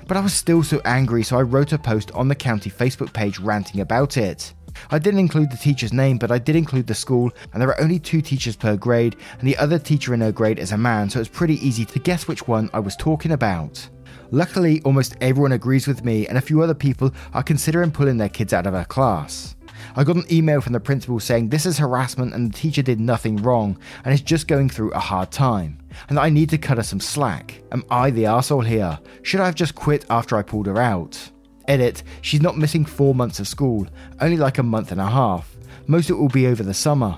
But 0.07 0.17
I 0.17 0.21
was 0.21 0.33
still 0.33 0.63
so 0.63 0.81
angry, 0.83 1.21
so 1.21 1.37
I 1.37 1.43
wrote 1.43 1.73
a 1.73 1.77
post 1.77 2.09
on 2.13 2.27
the 2.27 2.33
county 2.33 2.71
Facebook 2.71 3.13
page 3.13 3.37
ranting 3.37 3.81
about 3.81 4.17
it. 4.17 4.51
I 4.91 4.99
didn't 4.99 5.19
include 5.19 5.51
the 5.51 5.57
teacher's 5.57 5.93
name, 5.93 6.17
but 6.17 6.31
I 6.31 6.39
did 6.39 6.55
include 6.55 6.87
the 6.87 6.93
school, 6.93 7.31
and 7.51 7.61
there 7.61 7.69
are 7.69 7.81
only 7.81 7.99
two 7.99 8.21
teachers 8.21 8.55
per 8.55 8.75
grade, 8.75 9.15
and 9.39 9.47
the 9.47 9.57
other 9.57 9.79
teacher 9.79 10.13
in 10.13 10.21
her 10.21 10.31
grade 10.31 10.59
is 10.59 10.71
a 10.71 10.77
man, 10.77 11.09
so 11.09 11.19
it's 11.19 11.29
pretty 11.29 11.55
easy 11.65 11.85
to 11.85 11.99
guess 11.99 12.27
which 12.27 12.47
one 12.47 12.69
I 12.73 12.79
was 12.79 12.95
talking 12.95 13.31
about. 13.31 13.87
Luckily, 14.31 14.81
almost 14.81 15.15
everyone 15.21 15.51
agrees 15.51 15.87
with 15.87 16.03
me, 16.03 16.27
and 16.27 16.37
a 16.37 16.41
few 16.41 16.61
other 16.61 16.73
people 16.73 17.11
are 17.33 17.43
considering 17.43 17.91
pulling 17.91 18.17
their 18.17 18.29
kids 18.29 18.53
out 18.53 18.65
of 18.65 18.73
her 18.73 18.85
class. 18.85 19.55
I 19.95 20.03
got 20.03 20.15
an 20.15 20.25
email 20.31 20.61
from 20.61 20.73
the 20.73 20.79
principal 20.79 21.19
saying 21.19 21.49
this 21.49 21.65
is 21.65 21.77
harassment 21.77 22.33
and 22.33 22.51
the 22.51 22.57
teacher 22.57 22.81
did 22.81 22.99
nothing 22.99 23.37
wrong 23.37 23.77
and 24.03 24.13
is 24.13 24.21
just 24.21 24.47
going 24.47 24.69
through 24.69 24.91
a 24.91 24.99
hard 24.99 25.31
time, 25.31 25.77
and 26.09 26.17
that 26.17 26.23
I 26.23 26.29
need 26.29 26.49
to 26.49 26.57
cut 26.57 26.77
her 26.77 26.83
some 26.83 26.99
slack. 26.99 27.61
Am 27.71 27.83
I 27.91 28.09
the 28.09 28.25
asshole 28.25 28.61
here? 28.61 28.97
Should 29.21 29.39
I 29.39 29.45
have 29.45 29.55
just 29.55 29.75
quit 29.75 30.05
after 30.09 30.35
I 30.37 30.41
pulled 30.41 30.67
her 30.67 30.79
out? 30.79 31.31
Edit, 31.67 32.03
she's 32.21 32.41
not 32.41 32.57
missing 32.57 32.85
four 32.85 33.15
months 33.15 33.39
of 33.39 33.47
school, 33.47 33.87
only 34.21 34.37
like 34.37 34.57
a 34.57 34.63
month 34.63 34.91
and 34.91 35.01
a 35.01 35.09
half. 35.09 35.55
Most 35.87 36.09
of 36.09 36.17
it 36.17 36.19
will 36.19 36.29
be 36.29 36.47
over 36.47 36.63
the 36.63 36.73
summer. 36.73 37.17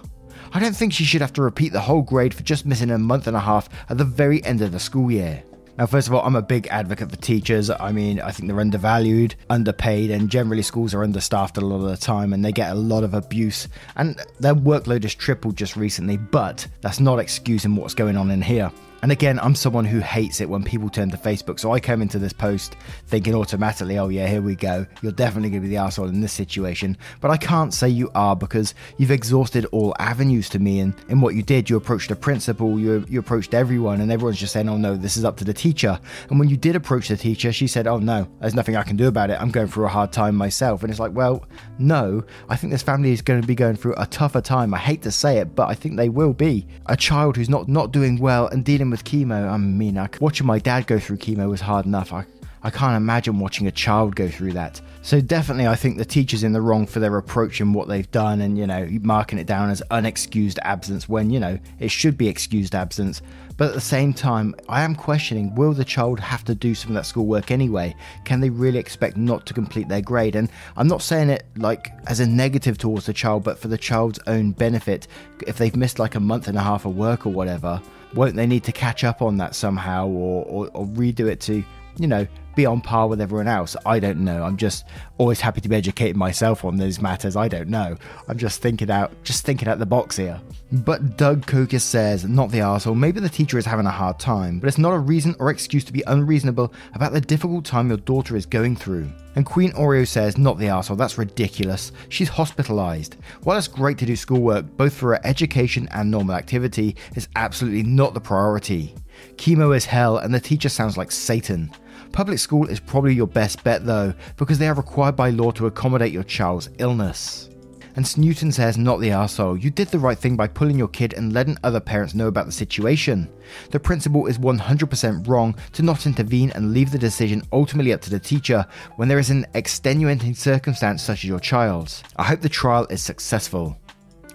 I 0.53 0.59
don't 0.59 0.75
think 0.75 0.93
she 0.93 1.03
should 1.03 1.21
have 1.21 1.33
to 1.33 1.41
repeat 1.41 1.73
the 1.73 1.81
whole 1.81 2.01
grade 2.01 2.33
for 2.33 2.43
just 2.43 2.65
missing 2.65 2.91
a 2.91 2.97
month 2.97 3.27
and 3.27 3.35
a 3.35 3.41
half 3.41 3.69
at 3.89 3.97
the 3.97 4.05
very 4.05 4.43
end 4.45 4.61
of 4.61 4.71
the 4.71 4.79
school 4.79 5.11
year. 5.11 5.43
Now, 5.77 5.85
first 5.85 6.07
of 6.07 6.13
all, 6.13 6.21
I'm 6.21 6.37
a 6.37 6.41
big 6.41 6.67
advocate 6.67 7.09
for 7.09 7.17
teachers. 7.17 7.69
I 7.69 7.91
mean, 7.91 8.21
I 8.21 8.31
think 8.31 8.47
they're 8.47 8.61
undervalued, 8.61 9.35
underpaid, 9.49 10.09
and 10.09 10.29
generally 10.29 10.61
schools 10.61 10.93
are 10.93 11.03
understaffed 11.03 11.57
a 11.57 11.61
lot 11.61 11.83
of 11.83 11.89
the 11.89 11.97
time 11.97 12.31
and 12.31 12.45
they 12.45 12.53
get 12.53 12.71
a 12.71 12.75
lot 12.75 13.03
of 13.03 13.13
abuse. 13.13 13.67
And 13.97 14.17
their 14.39 14.55
workload 14.55 15.03
has 15.03 15.13
tripled 15.13 15.57
just 15.57 15.75
recently, 15.75 16.15
but 16.15 16.65
that's 16.79 17.01
not 17.01 17.19
excusing 17.19 17.75
what's 17.75 17.93
going 17.93 18.15
on 18.15 18.31
in 18.31 18.41
here. 18.41 18.71
And 19.05 19.11
again, 19.11 19.39
I'm 19.39 19.53
someone 19.53 19.85
who 19.85 19.99
hates 19.99 20.41
it 20.41 20.49
when 20.49 20.63
people 20.63 20.89
turn 20.89 21.11
to 21.11 21.17
Facebook. 21.17 21.59
So 21.59 21.71
I 21.71 21.79
came 21.79 22.01
into 22.01 22.17
this 22.17 22.33
post 22.33 22.75
thinking 23.05 23.35
automatically, 23.35 23.99
oh, 23.99 24.09
yeah, 24.09 24.25
here 24.25 24.41
we 24.41 24.55
go. 24.55 24.87
You're 25.03 25.11
definitely 25.11 25.51
going 25.51 25.61
to 25.61 25.67
be 25.67 25.75
the 25.75 25.79
asshole 25.79 26.07
in 26.07 26.21
this 26.21 26.33
situation. 26.33 26.97
But 27.21 27.29
I 27.29 27.37
can't 27.37 27.71
say 27.71 27.87
you 27.87 28.09
are 28.15 28.35
because 28.35 28.73
you've 28.97 29.11
exhausted 29.11 29.65
all 29.65 29.93
avenues 29.99 30.49
to 30.49 30.57
me. 30.57 30.79
And 30.79 30.95
in 31.07 31.21
what 31.21 31.35
you 31.35 31.43
did, 31.43 31.69
you 31.69 31.77
approached 31.77 32.09
the 32.09 32.15
principal, 32.15 32.79
you, 32.79 33.05
you 33.07 33.19
approached 33.19 33.53
everyone, 33.53 34.01
and 34.01 34.11
everyone's 34.11 34.39
just 34.39 34.53
saying, 34.53 34.67
oh, 34.69 34.77
no, 34.77 34.95
this 34.95 35.17
is 35.17 35.23
up 35.23 35.37
to 35.37 35.43
the 35.43 35.53
teacher. 35.53 35.99
And 36.31 36.39
when 36.39 36.49
you 36.49 36.57
did 36.57 36.75
approach 36.75 37.09
the 37.09 37.15
teacher, 37.15 37.53
she 37.53 37.67
said, 37.67 37.85
oh, 37.85 37.99
no, 37.99 38.27
there's 38.39 38.55
nothing 38.55 38.75
I 38.75 38.81
can 38.81 38.97
do 38.97 39.07
about 39.07 39.29
it. 39.29 39.39
I'm 39.39 39.51
going 39.51 39.67
through 39.67 39.85
a 39.85 39.89
hard 39.89 40.13
time 40.13 40.35
myself. 40.35 40.81
And 40.81 40.89
it's 40.89 40.99
like, 40.99 41.13
well, 41.13 41.45
no, 41.77 42.23
I 42.49 42.55
think 42.55 42.73
this 42.73 42.81
family 42.81 43.11
is 43.11 43.21
going 43.21 43.39
to 43.39 43.47
be 43.47 43.53
going 43.53 43.75
through 43.75 43.93
a 43.97 44.07
tougher 44.07 44.41
time. 44.41 44.73
I 44.73 44.79
hate 44.79 45.03
to 45.03 45.11
say 45.11 45.37
it, 45.37 45.53
but 45.53 45.69
I 45.69 45.75
think 45.75 45.95
they 45.95 46.09
will 46.09 46.33
be. 46.33 46.65
A 46.87 46.97
child 46.97 47.37
who's 47.37 47.49
not, 47.49 47.67
not 47.67 47.91
doing 47.91 48.17
well 48.17 48.47
and 48.47 48.65
dealing 48.65 48.89
with 48.89 48.94
with 48.95 49.03
chemo, 49.03 49.49
I 49.49 49.57
mean, 49.57 49.97
I, 49.97 50.07
watching 50.21 50.47
my 50.47 50.57
dad 50.57 50.87
go 50.87 50.99
through 50.99 51.17
chemo 51.17 51.49
was 51.49 51.59
hard 51.59 51.85
enough. 51.85 52.13
I, 52.13 52.25
I 52.63 52.69
can't 52.69 52.95
imagine 52.95 53.39
watching 53.39 53.67
a 53.67 53.71
child 53.71 54.15
go 54.15 54.29
through 54.29 54.53
that. 54.53 54.79
So 55.01 55.19
definitely, 55.19 55.67
I 55.67 55.75
think 55.75 55.97
the 55.97 56.05
teacher's 56.05 56.45
in 56.45 56.53
the 56.53 56.61
wrong 56.61 56.87
for 56.87 57.01
their 57.01 57.17
approach 57.17 57.59
and 57.59 57.75
what 57.75 57.89
they've 57.89 58.09
done, 58.09 58.39
and 58.39 58.57
you 58.57 58.65
know, 58.65 58.87
marking 59.01 59.37
it 59.37 59.47
down 59.47 59.69
as 59.69 59.83
unexcused 59.91 60.59
absence 60.61 61.09
when 61.09 61.29
you 61.29 61.41
know 61.41 61.59
it 61.79 61.91
should 61.91 62.17
be 62.17 62.29
excused 62.29 62.73
absence. 62.73 63.21
But 63.57 63.69
at 63.69 63.73
the 63.73 63.81
same 63.81 64.13
time, 64.13 64.55
I 64.69 64.83
am 64.83 64.95
questioning: 64.95 65.53
Will 65.55 65.73
the 65.73 65.83
child 65.83 66.21
have 66.21 66.45
to 66.45 66.55
do 66.55 66.73
some 66.73 66.91
of 66.91 66.95
that 66.95 67.05
schoolwork 67.05 67.51
anyway? 67.51 67.93
Can 68.23 68.39
they 68.39 68.49
really 68.49 68.79
expect 68.79 69.17
not 69.17 69.45
to 69.47 69.53
complete 69.53 69.89
their 69.89 70.01
grade? 70.01 70.37
And 70.37 70.49
I'm 70.77 70.87
not 70.87 71.01
saying 71.01 71.29
it 71.29 71.45
like 71.57 71.91
as 72.07 72.21
a 72.21 72.25
negative 72.25 72.77
towards 72.77 73.05
the 73.05 73.13
child, 73.13 73.43
but 73.43 73.59
for 73.59 73.67
the 73.67 73.77
child's 73.77 74.19
own 74.25 74.53
benefit. 74.53 75.07
If 75.45 75.57
they've 75.57 75.75
missed 75.75 75.99
like 75.99 76.15
a 76.15 76.19
month 76.21 76.47
and 76.47 76.57
a 76.57 76.61
half 76.61 76.85
of 76.85 76.95
work 76.95 77.25
or 77.25 77.33
whatever, 77.33 77.81
won't 78.15 78.35
they 78.35 78.47
need 78.47 78.63
to 78.63 78.71
catch 78.71 79.03
up 79.03 79.21
on 79.21 79.37
that 79.37 79.53
somehow 79.53 80.07
or, 80.07 80.45
or, 80.45 80.69
or 80.73 80.85
redo 80.87 81.27
it 81.27 81.39
to 81.41 81.63
you 81.97 82.07
know, 82.07 82.27
be 82.55 82.65
on 82.65 82.81
par 82.81 83.07
with 83.07 83.21
everyone 83.21 83.47
else. 83.47 83.75
I 83.85 83.99
don't 83.99 84.23
know. 84.23 84.43
I'm 84.43 84.57
just 84.57 84.85
always 85.17 85.41
happy 85.41 85.61
to 85.61 85.69
be 85.69 85.75
educating 85.75 86.17
myself 86.17 86.63
on 86.63 86.77
those 86.77 87.01
matters. 87.01 87.35
I 87.35 87.47
don't 87.47 87.67
know. 87.67 87.97
I'm 88.27 88.37
just 88.37 88.61
thinking 88.61 88.89
out, 88.89 89.11
just 89.23 89.45
thinking 89.45 89.67
out 89.67 89.79
the 89.79 89.85
box 89.85 90.15
here. 90.15 90.39
But 90.71 91.17
Doug 91.17 91.45
Kokis 91.45 91.81
says, 91.81 92.25
not 92.25 92.51
the 92.51 92.59
arsehole, 92.59 92.97
maybe 92.97 93.19
the 93.19 93.29
teacher 93.29 93.57
is 93.57 93.65
having 93.65 93.85
a 93.85 93.91
hard 93.91 94.19
time, 94.19 94.59
but 94.59 94.67
it's 94.67 94.77
not 94.77 94.93
a 94.93 94.99
reason 94.99 95.35
or 95.39 95.49
excuse 95.49 95.83
to 95.85 95.93
be 95.93 96.03
unreasonable 96.07 96.73
about 96.93 97.13
the 97.13 97.21
difficult 97.21 97.65
time 97.65 97.89
your 97.89 97.97
daughter 97.97 98.35
is 98.35 98.45
going 98.45 98.75
through. 98.75 99.11
And 99.35 99.45
Queen 99.45 99.73
Oreo 99.73 100.07
says, 100.07 100.37
not 100.37 100.57
the 100.57 100.67
arsehole, 100.67 100.97
that's 100.97 101.17
ridiculous. 101.17 101.91
She's 102.07 102.29
hospitalized. 102.29 103.17
While 103.43 103.57
it's 103.57 103.67
great 103.67 103.97
to 103.97 104.05
do 104.05 104.15
schoolwork, 104.15 104.65
both 104.77 104.93
for 104.93 105.09
her 105.09 105.25
education 105.25 105.89
and 105.91 106.09
normal 106.09 106.35
activity, 106.35 106.95
it's 107.15 107.27
absolutely 107.35 107.83
not 107.83 108.13
the 108.13 108.21
priority. 108.21 108.95
Chemo 109.35 109.75
is 109.75 109.85
hell, 109.85 110.17
and 110.17 110.33
the 110.33 110.39
teacher 110.39 110.69
sounds 110.69 110.97
like 110.97 111.11
Satan. 111.11 111.69
Public 112.15 112.39
school 112.39 112.69
is 112.69 112.79
probably 112.79 113.13
your 113.13 113.27
best 113.27 113.61
bet 113.65 113.85
though, 113.85 114.13
because 114.37 114.57
they 114.57 114.69
are 114.69 114.73
required 114.73 115.17
by 115.17 115.31
law 115.31 115.51
to 115.51 115.65
accommodate 115.65 116.13
your 116.13 116.23
child's 116.23 116.69
illness. 116.77 117.49
And 117.97 118.05
Snewton 118.05 118.53
says, 118.53 118.77
not 118.77 119.01
the 119.01 119.09
arsehole. 119.09 119.61
You 119.61 119.69
did 119.69 119.89
the 119.89 119.99
right 119.99 120.17
thing 120.17 120.37
by 120.37 120.47
pulling 120.47 120.77
your 120.77 120.87
kid 120.87 121.11
and 121.11 121.33
letting 121.33 121.57
other 121.61 121.81
parents 121.81 122.15
know 122.15 122.27
about 122.27 122.45
the 122.45 122.53
situation. 122.53 123.27
The 123.71 123.81
principal 123.81 124.27
is 124.27 124.37
100% 124.37 125.27
wrong 125.27 125.55
to 125.73 125.83
not 125.83 126.05
intervene 126.05 126.51
and 126.51 126.71
leave 126.71 126.91
the 126.91 126.97
decision 126.97 127.43
ultimately 127.51 127.91
up 127.91 127.99
to 128.03 128.09
the 128.09 128.17
teacher 128.17 128.65
when 128.95 129.09
there 129.09 129.19
is 129.19 129.29
an 129.29 129.45
extenuating 129.53 130.35
circumstance 130.35 131.03
such 131.03 131.25
as 131.25 131.29
your 131.29 131.41
child's. 131.41 132.01
I 132.15 132.23
hope 132.23 132.39
the 132.39 132.47
trial 132.47 132.87
is 132.89 133.01
successful. 133.03 133.77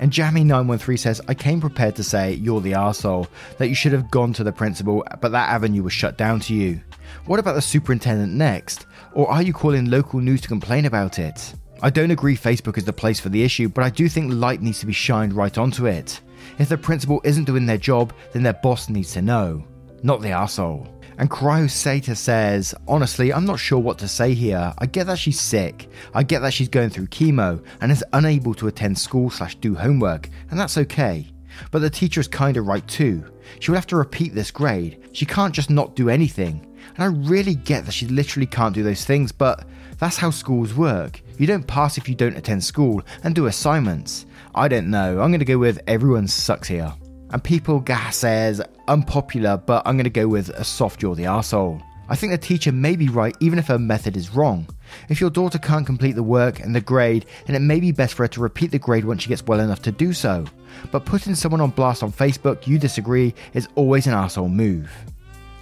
And 0.01 0.11
Jammy913 0.11 0.99
says, 0.99 1.21
I 1.29 1.35
came 1.35 1.61
prepared 1.61 1.95
to 1.97 2.03
say 2.03 2.33
you're 2.33 2.63
the 2.63 2.73
arsehole, 2.73 3.29
that 3.59 3.69
you 3.69 3.75
should 3.75 3.93
have 3.93 4.11
gone 4.11 4.33
to 4.33 4.43
the 4.43 4.51
principal, 4.51 5.05
but 5.21 5.31
that 5.33 5.51
avenue 5.51 5.83
was 5.83 5.93
shut 5.93 6.17
down 6.17 6.41
to 6.41 6.55
you. 6.55 6.81
What 7.27 7.39
about 7.39 7.55
the 7.55 7.63
superintendent 7.63 8.33
next? 8.33 8.87
Or 9.13 9.31
are 9.31 9.43
you 9.43 9.53
calling 9.53 9.91
local 9.91 10.21
news 10.21 10.41
to 10.41 10.49
complain 10.49 10.87
about 10.87 11.19
it? 11.19 11.55
I 11.83 11.91
don't 11.91 12.11
agree 12.11 12.35
Facebook 12.35 12.79
is 12.79 12.85
the 12.87 12.95
place 12.95 13.21
for 13.21 13.29
the 13.29 13.43
issue, 13.45 13.69
but 13.69 13.85
I 13.85 13.91
do 13.91 14.09
think 14.09 14.33
light 14.33 14.63
needs 14.63 14.81
to 14.81 14.87
be 14.87 14.93
shined 14.95 15.35
right 15.35 15.57
onto 15.59 15.87
it. 15.87 16.21
If 16.59 16.71
the 16.71 16.79
principal 16.79 17.21
isn't 17.25 17.45
doing 17.45 17.67
their 17.67 17.77
job, 17.77 18.15
then 18.33 18.43
their 18.43 18.55
boss 18.55 18.89
needs 18.89 19.13
to 19.13 19.23
know, 19.23 19.65
not 20.03 20.23
the 20.23 20.29
arsehole. 20.29 20.89
And 21.21 21.31
Cryosata 21.31 22.17
says, 22.17 22.75
Honestly, 22.89 23.31
I'm 23.31 23.45
not 23.45 23.61
sure 23.61 23.79
what 23.79 23.99
to 23.99 24.09
say 24.09 24.33
here. 24.33 24.73
I 24.79 24.87
get 24.87 25.07
that 25.07 25.19
she's 25.19 25.39
sick. 25.39 25.91
I 26.15 26.23
get 26.23 26.41
that 26.41 26.55
she's 26.55 26.71
going 26.71 26.89
through 26.89 27.09
chemo 27.09 27.63
and 27.83 27.93
is 27.93 28.03
unable 28.15 28.55
to 28.55 28.69
attend 28.69 28.99
school 28.99 29.29
slash 29.29 29.55
do 29.57 29.75
homework, 29.75 30.31
and 30.51 30.59
that's 30.59 30.79
okay. 30.79 31.27
But 31.71 31.81
the 31.81 31.91
teacher 31.91 32.23
is 32.23 32.27
kinda 32.27 32.63
right 32.63 32.89
too. 32.89 33.23
She 33.59 33.71
will 33.71 33.77
have 33.77 33.87
to 33.89 33.97
repeat 33.97 34.35
this 34.35 34.51
grade. 34.51 35.11
She 35.13 35.27
can't 35.27 35.55
just 35.55 35.69
not 35.69 35.95
do 35.95 36.09
anything. 36.09 36.67
And 36.97 37.05
I 37.05 37.09
really 37.29 37.55
get 37.55 37.85
that 37.85 37.93
she 37.93 38.07
literally 38.07 38.47
can't 38.47 38.75
do 38.75 38.83
those 38.83 39.05
things, 39.05 39.31
but 39.31 39.67
that's 39.99 40.17
how 40.17 40.31
schools 40.31 40.73
work. 40.73 41.21
You 41.37 41.47
don't 41.47 41.67
pass 41.67 41.99
if 41.99 42.09
you 42.09 42.15
don't 42.15 42.39
attend 42.39 42.65
school 42.65 43.03
and 43.25 43.35
do 43.35 43.45
assignments. 43.45 44.25
I 44.55 44.69
don't 44.69 44.89
know. 44.89 45.21
I'm 45.21 45.33
gonna 45.33 45.45
go 45.45 45.59
with 45.59 45.81
everyone 45.87 46.29
sucks 46.29 46.69
here. 46.69 46.95
And 47.33 47.43
people 47.43 47.81
gas 47.81 48.17
says 48.17 48.61
unpopular, 48.89 49.57
but 49.57 49.83
I'm 49.87 49.97
gonna 49.97 50.11
go 50.11 50.29
with 50.29 50.49
a 50.51 50.65
soft 50.65 51.03
you're 51.03 51.15
the 51.15 51.25
arsehole. 51.25 51.83
I 52.09 52.17
think 52.17 52.33
the 52.33 52.39
teacher 52.39 52.73
may 52.73 52.97
be 52.97 53.09
right 53.09 53.37
even 53.39 53.59
if 53.59 53.69
her 53.69 53.79
method 53.79 54.17
is 54.17 54.35
wrong. 54.35 54.67
If 55.09 55.21
your 55.21 55.31
daughter 55.31 55.59
can't 55.59 55.87
complete 55.87 56.17
the 56.17 56.25
work 56.25 56.59
and 56.59 56.75
the 56.75 56.81
grade, 56.81 57.27
then 57.47 57.55
it 57.55 57.61
may 57.61 57.79
be 57.79 57.93
best 57.93 58.15
for 58.15 58.25
her 58.25 58.29
to 58.29 58.41
repeat 58.41 58.73
the 58.73 58.81
grade 58.81 59.05
once 59.05 59.23
she 59.23 59.29
gets 59.29 59.45
well 59.45 59.61
enough 59.61 59.81
to 59.83 59.93
do 59.93 60.13
so. 60.13 60.45
But 60.91 61.05
putting 61.05 61.37
someone 61.37 61.61
on 61.61 61.71
blast 61.71 62.03
on 62.03 62.13
Facebook 62.13 62.67
you 62.67 62.79
disagree 62.79 63.33
is 63.55 63.69
always 63.77 64.09
an 64.09 64.15
arsehole 64.15 64.53
move. 64.53 64.91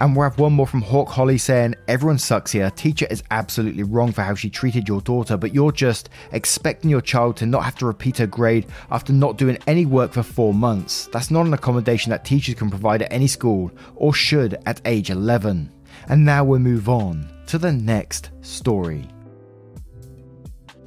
And 0.01 0.15
we'll 0.15 0.29
have 0.29 0.39
one 0.39 0.53
more 0.53 0.67
from 0.67 0.83
Hawk 0.83 1.09
Holly 1.09 1.39
saying, 1.39 1.75
Everyone 1.89 2.19
sucks 2.19 2.53
here. 2.53 2.71
Teacher 2.71 3.07
is 3.11 3.25
absolutely 3.31 3.83
wrong 3.83 4.13
for 4.13 4.23
how 4.23 4.35
she 4.35 4.49
treated 4.49 4.87
your 4.87 5.01
daughter, 5.01 5.37
but 5.37 5.53
you're 5.53 5.73
just 5.73 6.09
expecting 6.33 6.89
your 6.89 7.01
child 7.01 7.37
to 7.39 7.47
not 7.47 7.65
have 7.65 7.75
to 7.77 7.87
repeat 7.87 8.19
her 8.19 8.27
grade 8.27 8.67
after 8.91 9.13
not 9.13 9.39
doing 9.39 9.59
any 9.67 9.87
work 9.87 10.13
for 10.13 10.23
four 10.23 10.55
months. 10.55 11.09
That's 11.13 11.31
not 11.31 11.47
an 11.47 11.55
accommodation 11.55 12.11
that 12.11 12.25
teachers 12.25 12.55
can 12.55 12.71
provide 12.71 13.03
at 13.03 13.13
any 13.13 13.27
school, 13.27 13.73
or 13.97 14.15
should 14.15 14.59
at 14.67 14.81
age 14.85 15.11
11. 15.11 15.73
And 16.09 16.25
now 16.25 16.45
we'll 16.45 16.61
move 16.61 16.89
on 16.89 17.29
to 17.49 17.59
the 17.59 17.73
next 17.73 18.31
story. 18.41 19.09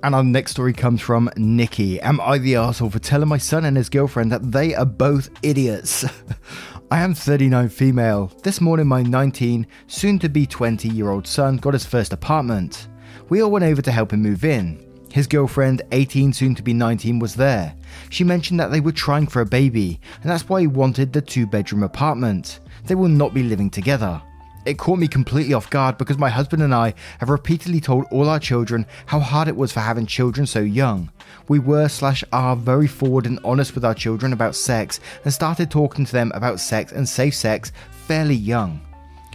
And 0.04 0.16
our 0.16 0.24
next 0.24 0.52
story 0.52 0.74
comes 0.74 1.00
from 1.00 1.30
Nikki. 1.36 2.02
Am 2.02 2.20
I 2.22 2.40
the 2.40 2.56
asshole 2.56 2.90
for 2.90 2.98
telling 2.98 3.30
my 3.30 3.38
son 3.38 3.66
and 3.66 3.78
his 3.78 3.90
girlfriend 3.90 4.32
that 4.32 4.52
they 4.52 4.74
are 4.74 4.86
both 4.86 5.30
idiots? 5.44 6.06
I 6.92 7.00
am 7.00 7.14
39 7.14 7.70
female. 7.70 8.30
This 8.44 8.60
morning, 8.60 8.86
my 8.86 9.02
19, 9.02 9.66
soon 9.88 10.20
to 10.20 10.28
be 10.28 10.46
20 10.46 10.90
year 10.90 11.10
old 11.10 11.26
son 11.26 11.56
got 11.56 11.72
his 11.72 11.86
first 11.86 12.12
apartment. 12.12 12.90
We 13.30 13.42
all 13.42 13.50
went 13.50 13.64
over 13.64 13.82
to 13.82 13.92
help 13.94 14.12
him 14.12 14.22
move 14.22 14.44
in. 14.44 14.86
His 15.10 15.26
girlfriend, 15.26 15.84
18 15.94 16.34
soon 16.34 16.54
to 16.54 16.62
be 16.62 16.74
19, 16.74 17.18
was 17.18 17.34
there. 17.34 17.74
She 18.10 18.26
mentioned 18.26 18.60
that 18.60 18.72
they 18.72 18.82
were 18.82 18.92
trying 18.92 19.28
for 19.28 19.40
a 19.40 19.46
baby, 19.46 20.02
and 20.22 20.30
that's 20.30 20.50
why 20.50 20.60
he 20.60 20.68
wanted 20.68 21.14
the 21.14 21.22
two 21.22 21.48
bedroom 21.48 21.84
apartment. 21.84 22.60
They 22.84 22.96
will 22.96 23.08
not 23.08 23.34
be 23.34 23.44
living 23.44 23.70
together. 23.70 24.22
It 24.64 24.78
caught 24.78 25.00
me 25.00 25.08
completely 25.08 25.56
off 25.56 25.72
guard 25.72 25.98
because 25.98 26.20
my 26.20 26.30
husband 26.30 26.62
and 26.62 26.74
I 26.74 26.94
have 27.20 27.30
repeatedly 27.30 27.80
told 27.80 28.06
all 28.12 28.30
our 28.30 28.40
children 28.40 28.86
how 29.08 29.20
hard 29.20 29.48
it 29.48 29.56
was 29.56 29.72
for 29.72 29.80
having 29.80 30.06
children 30.06 30.46
so 30.46 30.60
young. 30.60 31.10
We 31.48 31.58
were 31.58 31.88
slash 31.88 32.24
are 32.32 32.56
very 32.56 32.88
forward 32.88 33.26
and 33.26 33.40
honest 33.44 33.74
with 33.74 33.84
our 33.84 33.96
children 33.96 34.34
about 34.34 34.56
sex 34.56 35.00
and 35.24 35.34
started 35.34 35.72
talking 35.72 36.06
to 36.06 36.12
them 36.12 36.32
about 36.36 36.60
sex 36.60 36.92
and 36.92 37.10
safe 37.10 37.34
sex 37.34 37.72
fairly 38.06 38.36
young. 38.36 38.82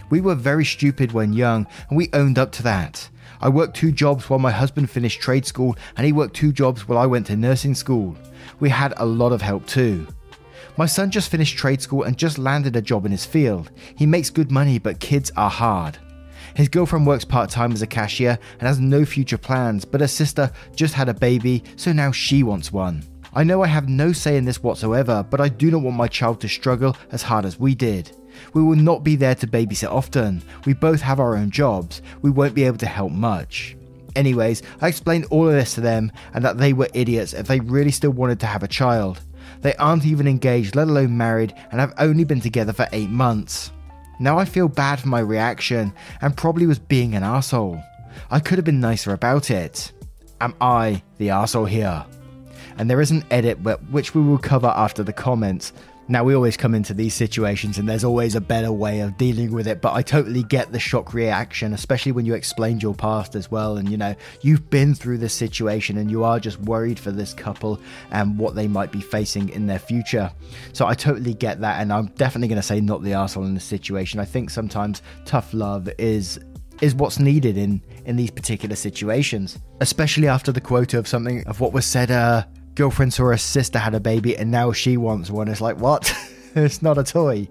We 0.09 0.21
were 0.21 0.35
very 0.35 0.63
stupid 0.63 1.11
when 1.11 1.33
young 1.33 1.67
and 1.89 1.97
we 1.97 2.09
owned 2.13 2.39
up 2.39 2.53
to 2.53 2.63
that. 2.63 3.09
I 3.41 3.49
worked 3.49 3.75
two 3.75 3.91
jobs 3.91 4.29
while 4.29 4.39
my 4.39 4.51
husband 4.51 4.89
finished 4.89 5.19
trade 5.19 5.45
school 5.45 5.75
and 5.97 6.05
he 6.05 6.13
worked 6.13 6.37
two 6.37 6.53
jobs 6.53 6.87
while 6.87 6.97
I 6.97 7.05
went 7.05 7.27
to 7.27 7.35
nursing 7.35 7.75
school. 7.75 8.15
We 8.61 8.69
had 8.69 8.93
a 8.95 9.05
lot 9.05 9.33
of 9.33 9.41
help 9.41 9.67
too. 9.67 10.07
My 10.77 10.85
son 10.85 11.09
just 11.09 11.31
finished 11.31 11.57
trade 11.57 11.81
school 11.81 12.03
and 12.03 12.17
just 12.17 12.37
landed 12.37 12.75
a 12.75 12.81
job 12.81 13.05
in 13.05 13.11
his 13.11 13.25
field. 13.25 13.71
He 13.95 14.05
makes 14.05 14.29
good 14.29 14.51
money, 14.51 14.77
but 14.77 14.99
kids 14.99 15.31
are 15.35 15.49
hard. 15.49 15.97
His 16.53 16.69
girlfriend 16.69 17.07
works 17.07 17.25
part 17.25 17.49
time 17.49 17.71
as 17.71 17.81
a 17.81 17.87
cashier 17.87 18.37
and 18.59 18.67
has 18.67 18.79
no 18.79 19.03
future 19.03 19.37
plans, 19.37 19.85
but 19.85 20.01
her 20.01 20.07
sister 20.07 20.51
just 20.75 20.93
had 20.93 21.09
a 21.09 21.13
baby, 21.13 21.63
so 21.75 21.91
now 21.91 22.11
she 22.11 22.43
wants 22.43 22.71
one. 22.71 23.03
I 23.33 23.43
know 23.43 23.63
I 23.63 23.67
have 23.67 23.89
no 23.89 24.11
say 24.11 24.37
in 24.37 24.45
this 24.45 24.63
whatsoever, 24.63 25.25
but 25.29 25.41
I 25.41 25.49
do 25.49 25.71
not 25.71 25.81
want 25.81 25.97
my 25.97 26.07
child 26.07 26.41
to 26.41 26.47
struggle 26.47 26.95
as 27.11 27.23
hard 27.23 27.45
as 27.45 27.59
we 27.59 27.75
did. 27.75 28.15
We 28.53 28.63
will 28.63 28.75
not 28.75 29.03
be 29.03 29.15
there 29.15 29.35
to 29.35 29.47
babysit 29.47 29.91
often. 29.91 30.43
We 30.65 30.73
both 30.73 31.01
have 31.01 31.19
our 31.19 31.35
own 31.35 31.49
jobs. 31.49 32.01
We 32.21 32.29
won't 32.29 32.55
be 32.55 32.63
able 32.63 32.77
to 32.77 32.85
help 32.85 33.11
much. 33.11 33.75
Anyways, 34.15 34.63
I 34.81 34.87
explained 34.87 35.25
all 35.29 35.47
of 35.47 35.53
this 35.53 35.75
to 35.75 35.81
them 35.81 36.11
and 36.33 36.43
that 36.45 36.57
they 36.57 36.73
were 36.73 36.89
idiots 36.93 37.33
if 37.33 37.47
they 37.47 37.59
really 37.59 37.91
still 37.91 38.11
wanted 38.11 38.39
to 38.39 38.47
have 38.47 38.63
a 38.63 38.67
child. 38.67 39.21
They 39.61 39.75
aren't 39.75 40.05
even 40.05 40.27
engaged, 40.27 40.75
let 40.75 40.87
alone 40.87 41.17
married, 41.17 41.53
and 41.71 41.79
have 41.79 41.93
only 41.97 42.23
been 42.23 42.41
together 42.41 42.73
for 42.73 42.87
8 42.91 43.09
months. 43.09 43.71
Now 44.19 44.39
I 44.39 44.45
feel 44.45 44.67
bad 44.67 44.99
for 44.99 45.07
my 45.09 45.19
reaction 45.19 45.93
and 46.21 46.35
probably 46.35 46.65
was 46.65 46.79
being 46.79 47.15
an 47.15 47.23
asshole. 47.23 47.81
I 48.31 48.39
could 48.39 48.57
have 48.57 48.65
been 48.65 48.79
nicer 48.79 49.13
about 49.13 49.51
it. 49.51 49.91
Am 50.41 50.55
I 50.59 51.03
the 51.17 51.29
asshole 51.29 51.65
here? 51.65 52.05
And 52.77 52.89
there 52.89 53.01
is 53.01 53.11
an 53.11 53.23
edit 53.31 53.59
which 53.89 54.13
we 54.13 54.21
will 54.21 54.37
cover 54.37 54.67
after 54.67 55.03
the 55.03 55.13
comments, 55.13 55.73
now, 56.09 56.23
we 56.23 56.33
always 56.33 56.55
come 56.55 56.73
into 56.73 56.93
these 56.93 57.13
situations 57.13 57.77
and 57.77 57.87
there's 57.87 58.05
always 58.05 58.33
a 58.33 58.41
better 58.41 58.71
way 58.71 59.01
of 59.01 59.17
dealing 59.17 59.51
with 59.51 59.67
it, 59.67 59.81
but 59.81 59.93
I 59.93 60.01
totally 60.01 60.43
get 60.43 60.71
the 60.71 60.79
shock 60.79 61.13
reaction, 61.13 61.73
especially 61.73 62.13
when 62.13 62.25
you 62.25 62.33
explained 62.33 62.81
your 62.81 62.95
past 62.95 63.35
as 63.35 63.51
well. 63.51 63.75
And 63.75 63.89
you 63.89 63.97
know, 63.97 64.15
you've 64.41 64.69
been 64.69 64.95
through 64.95 65.17
this 65.17 65.33
situation 65.33 65.97
and 65.97 66.09
you 66.09 66.23
are 66.23 66.39
just 66.39 66.61
worried 66.61 66.97
for 66.97 67.11
this 67.11 67.33
couple 67.33 67.81
and 68.11 68.39
what 68.39 68.55
they 68.55 68.69
might 68.69 68.89
be 68.89 69.01
facing 69.01 69.49
in 69.49 69.67
their 69.67 69.79
future. 69.79 70.31
So 70.71 70.87
I 70.87 70.93
totally 70.93 71.33
get 71.33 71.59
that. 71.59 71.81
And 71.81 71.91
I'm 71.91 72.07
definitely 72.15 72.47
going 72.47 72.61
to 72.61 72.67
say 72.67 72.79
not 72.79 73.03
the 73.03 73.11
asshole 73.11 73.43
in 73.43 73.53
this 73.53 73.65
situation. 73.65 74.21
I 74.21 74.25
think 74.25 74.49
sometimes 74.49 75.01
tough 75.25 75.53
love 75.53 75.89
is 75.97 76.39
is 76.79 76.93
what's 76.93 77.17
needed 77.17 77.57
in 77.57 77.81
in 78.05 78.15
these 78.17 78.29
particular 78.29 78.75
situations 78.75 79.57
especially 79.81 80.27
after 80.27 80.51
the 80.51 80.61
quota 80.61 80.99
of 80.99 81.07
something 81.07 81.43
of 81.47 81.59
what 81.59 81.73
was 81.73 81.87
said 81.87 82.11
uh 82.11 82.43
girlfriend 82.77 83.11
saw 83.11 83.25
her 83.25 83.37
sister 83.37 83.79
had 83.79 83.95
a 83.95 83.99
baby 83.99 84.37
and 84.37 84.51
now 84.51 84.71
she 84.71 84.97
wants 84.97 85.31
one. 85.31 85.47
It's 85.47 85.61
like, 85.61 85.77
what? 85.77 86.13
it's 86.55 86.83
not 86.83 86.99
a 86.99 87.03
toy. 87.03 87.49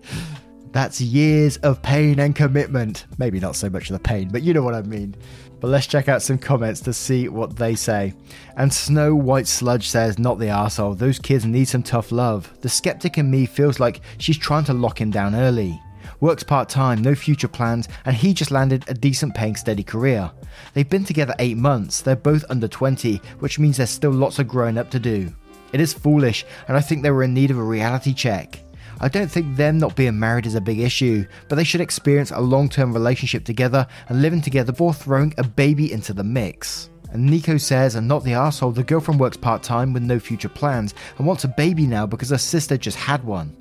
That's 0.70 1.00
years 1.00 1.56
of 1.58 1.82
pain 1.82 2.20
and 2.20 2.34
commitment. 2.34 3.06
Maybe 3.18 3.40
not 3.40 3.56
so 3.56 3.68
much 3.68 3.90
of 3.90 3.94
the 3.94 4.08
pain, 4.08 4.28
but 4.28 4.42
you 4.42 4.54
know 4.54 4.62
what 4.62 4.74
I 4.74 4.82
mean. 4.82 5.16
But 5.58 5.68
let's 5.68 5.88
check 5.88 6.08
out 6.08 6.22
some 6.22 6.38
comments 6.38 6.80
to 6.82 6.92
see 6.92 7.28
what 7.28 7.56
they 7.56 7.74
say. 7.74 8.14
And 8.56 8.72
Snow 8.72 9.16
White 9.16 9.48
Sludge 9.48 9.88
says, 9.88 10.18
Not 10.18 10.38
the 10.38 10.46
arsehole, 10.46 10.96
those 10.96 11.18
kids 11.18 11.44
need 11.44 11.64
some 11.64 11.82
tough 11.82 12.12
love. 12.12 12.52
The 12.60 12.68
skeptic 12.68 13.18
in 13.18 13.28
me 13.28 13.46
feels 13.46 13.80
like 13.80 14.02
she's 14.18 14.38
trying 14.38 14.64
to 14.64 14.74
lock 14.74 15.00
him 15.00 15.10
down 15.10 15.34
early 15.34 15.80
works 16.20 16.42
part 16.42 16.68
time, 16.68 17.02
no 17.02 17.14
future 17.14 17.48
plans, 17.48 17.88
and 18.04 18.16
he 18.16 18.32
just 18.34 18.50
landed 18.50 18.84
a 18.88 18.94
decent 18.94 19.34
paying 19.34 19.56
steady 19.56 19.82
career. 19.82 20.30
They've 20.74 20.88
been 20.88 21.04
together 21.04 21.34
8 21.38 21.56
months, 21.56 22.00
they're 22.00 22.16
both 22.16 22.44
under 22.48 22.68
20, 22.68 23.20
which 23.40 23.58
means 23.58 23.76
there's 23.76 23.90
still 23.90 24.12
lots 24.12 24.38
of 24.38 24.48
growing 24.48 24.78
up 24.78 24.90
to 24.90 24.98
do. 24.98 25.32
It 25.72 25.80
is 25.80 25.92
foolish, 25.92 26.44
and 26.68 26.76
I 26.76 26.80
think 26.80 27.02
they 27.02 27.10
were 27.10 27.24
in 27.24 27.34
need 27.34 27.50
of 27.50 27.58
a 27.58 27.62
reality 27.62 28.14
check. 28.14 28.60
I 28.98 29.08
don't 29.08 29.30
think 29.30 29.56
them 29.56 29.78
not 29.78 29.94
being 29.94 30.18
married 30.18 30.46
is 30.46 30.54
a 30.54 30.60
big 30.60 30.80
issue, 30.80 31.26
but 31.48 31.56
they 31.56 31.64
should 31.64 31.82
experience 31.82 32.30
a 32.30 32.40
long 32.40 32.68
term 32.68 32.94
relationship 32.94 33.44
together 33.44 33.86
and 34.08 34.22
living 34.22 34.40
together 34.40 34.72
before 34.72 34.94
throwing 34.94 35.34
a 35.36 35.44
baby 35.44 35.92
into 35.92 36.14
the 36.14 36.24
mix. 36.24 36.88
And 37.10 37.26
Nico 37.26 37.56
says, 37.56 37.94
and 37.94 38.08
not 38.08 38.24
the 38.24 38.32
asshole, 38.32 38.72
the 38.72 38.82
girlfriend 38.82 39.20
works 39.20 39.36
part 39.36 39.62
time 39.62 39.92
with 39.92 40.02
no 40.02 40.18
future 40.18 40.48
plans 40.48 40.94
and 41.18 41.26
wants 41.26 41.44
a 41.44 41.48
baby 41.48 41.86
now 41.86 42.06
because 42.06 42.30
her 42.30 42.38
sister 42.38 42.76
just 42.76 42.96
had 42.96 43.22
one. 43.22 43.54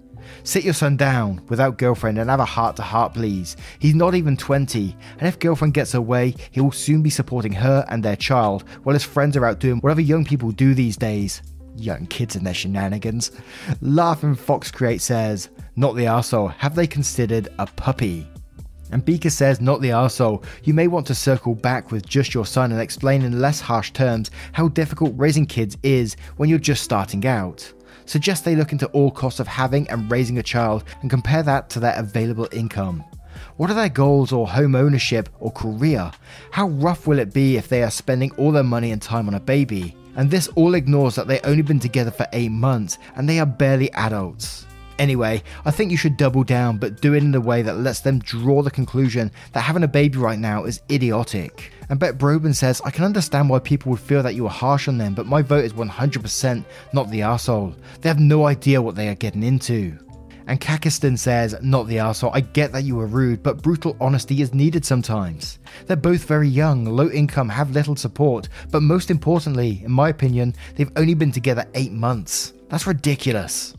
Sit 0.43 0.63
your 0.63 0.73
son 0.73 0.97
down 0.97 1.41
without 1.49 1.77
girlfriend 1.77 2.17
and 2.17 2.29
have 2.29 2.39
a 2.39 2.45
heart 2.45 2.75
to 2.77 2.81
heart, 2.81 3.13
please. 3.13 3.57
He's 3.79 3.95
not 3.95 4.15
even 4.15 4.37
20, 4.37 4.95
and 5.19 5.27
if 5.27 5.39
girlfriend 5.39 5.73
gets 5.73 5.93
away, 5.93 6.35
he 6.51 6.61
will 6.61 6.71
soon 6.71 7.01
be 7.01 7.09
supporting 7.09 7.53
her 7.53 7.85
and 7.89 8.03
their 8.03 8.15
child 8.15 8.63
while 8.83 8.93
his 8.93 9.03
friends 9.03 9.37
are 9.37 9.45
out 9.45 9.59
doing 9.59 9.79
whatever 9.79 10.01
young 10.01 10.25
people 10.25 10.51
do 10.51 10.73
these 10.73 10.97
days. 10.97 11.41
Young 11.75 12.05
kids 12.07 12.35
and 12.35 12.45
their 12.45 12.53
shenanigans. 12.53 13.31
Laughing 13.81 14.35
Fox 14.35 14.71
Create 14.71 15.01
says, 15.01 15.49
Not 15.75 15.95
the 15.95 16.05
arsehole, 16.05 16.53
have 16.53 16.75
they 16.75 16.87
considered 16.87 17.49
a 17.59 17.65
puppy? 17.65 18.27
And 18.91 19.03
Beaker 19.03 19.29
says, 19.29 19.59
Not 19.59 19.81
the 19.81 19.89
arsehole. 19.89 20.45
You 20.63 20.73
may 20.73 20.87
want 20.87 21.07
to 21.07 21.15
circle 21.15 21.55
back 21.55 21.91
with 21.91 22.07
just 22.07 22.33
your 22.33 22.45
son 22.45 22.71
and 22.71 22.79
explain 22.79 23.23
in 23.23 23.41
less 23.41 23.59
harsh 23.59 23.91
terms 23.91 24.31
how 24.53 24.67
difficult 24.69 25.13
raising 25.15 25.45
kids 25.45 25.77
is 25.83 26.15
when 26.37 26.49
you're 26.49 26.59
just 26.59 26.83
starting 26.83 27.25
out. 27.25 27.73
Suggest 28.05 28.45
they 28.45 28.55
look 28.55 28.71
into 28.71 28.87
all 28.87 29.11
costs 29.11 29.39
of 29.39 29.47
having 29.47 29.89
and 29.89 30.09
raising 30.11 30.37
a 30.37 30.43
child 30.43 30.83
and 31.01 31.09
compare 31.09 31.43
that 31.43 31.69
to 31.71 31.79
their 31.79 31.97
available 31.97 32.47
income. 32.51 33.03
What 33.57 33.69
are 33.69 33.75
their 33.75 33.89
goals 33.89 34.31
or 34.31 34.47
home 34.47 34.75
ownership 34.75 35.29
or 35.39 35.51
career? 35.51 36.11
How 36.51 36.67
rough 36.67 37.07
will 37.07 37.19
it 37.19 37.33
be 37.33 37.57
if 37.57 37.67
they 37.67 37.83
are 37.83 37.91
spending 37.91 38.31
all 38.33 38.51
their 38.51 38.63
money 38.63 38.91
and 38.91 39.01
time 39.01 39.27
on 39.27 39.33
a 39.33 39.39
baby? 39.39 39.95
And 40.15 40.31
this 40.31 40.47
all 40.49 40.75
ignores 40.75 41.15
that 41.15 41.27
they've 41.27 41.41
only 41.43 41.61
been 41.61 41.79
together 41.79 42.11
for 42.11 42.27
8 42.31 42.49
months 42.49 42.97
and 43.15 43.27
they 43.27 43.39
are 43.39 43.45
barely 43.45 43.91
adults. 43.93 44.65
Anyway, 44.97 45.43
I 45.65 45.71
think 45.71 45.91
you 45.91 45.97
should 45.97 46.15
double 46.15 46.45
down, 46.45 46.77
but 46.77 47.01
do 47.01 47.13
it 47.13 47.23
in 47.23 47.35
a 47.35 47.41
way 47.41 47.61
that 47.61 47.79
lets 47.79 47.99
them 47.99 48.19
draw 48.19 48.61
the 48.61 48.71
conclusion 48.71 49.29
that 49.51 49.61
having 49.61 49.83
a 49.83 49.89
baby 49.89 50.17
right 50.17 50.39
now 50.39 50.63
is 50.63 50.81
idiotic. 50.89 51.71
And 51.89 51.99
Bet 51.99 52.17
Broben 52.17 52.55
says, 52.55 52.81
I 52.83 52.91
can 52.91 53.03
understand 53.03 53.49
why 53.49 53.59
people 53.59 53.91
would 53.91 53.99
feel 53.99 54.23
that 54.23 54.35
you 54.35 54.43
were 54.43 54.49
harsh 54.49 54.87
on 54.87 54.97
them, 54.97 55.13
but 55.13 55.25
my 55.25 55.41
vote 55.41 55.65
is 55.65 55.73
100% 55.73 56.65
not 56.93 57.09
the 57.09 57.19
arsehole. 57.19 57.75
They 58.01 58.09
have 58.09 58.19
no 58.19 58.47
idea 58.47 58.81
what 58.81 58.95
they 58.95 59.07
are 59.09 59.15
getting 59.15 59.43
into. 59.43 59.97
And 60.47 60.61
Kakistan 60.61 61.17
says, 61.17 61.55
Not 61.61 61.87
the 61.87 61.97
arsehole, 61.97 62.31
I 62.33 62.41
get 62.41 62.71
that 62.71 62.83
you 62.83 62.95
were 62.95 63.07
rude, 63.07 63.41
but 63.41 63.63
brutal 63.63 63.97
honesty 63.99 64.41
is 64.41 64.53
needed 64.53 64.85
sometimes. 64.85 65.59
They're 65.85 65.97
both 65.97 66.25
very 66.25 66.47
young, 66.47 66.85
low 66.85 67.09
income, 67.09 67.49
have 67.49 67.71
little 67.71 67.95
support, 67.95 68.49
but 68.71 68.81
most 68.81 69.09
importantly, 69.09 69.81
in 69.83 69.91
my 69.91 70.09
opinion, 70.09 70.53
they've 70.75 70.91
only 70.95 71.15
been 71.15 71.31
together 71.31 71.65
8 71.73 71.91
months. 71.91 72.53
That's 72.69 72.87
ridiculous. 72.87 73.75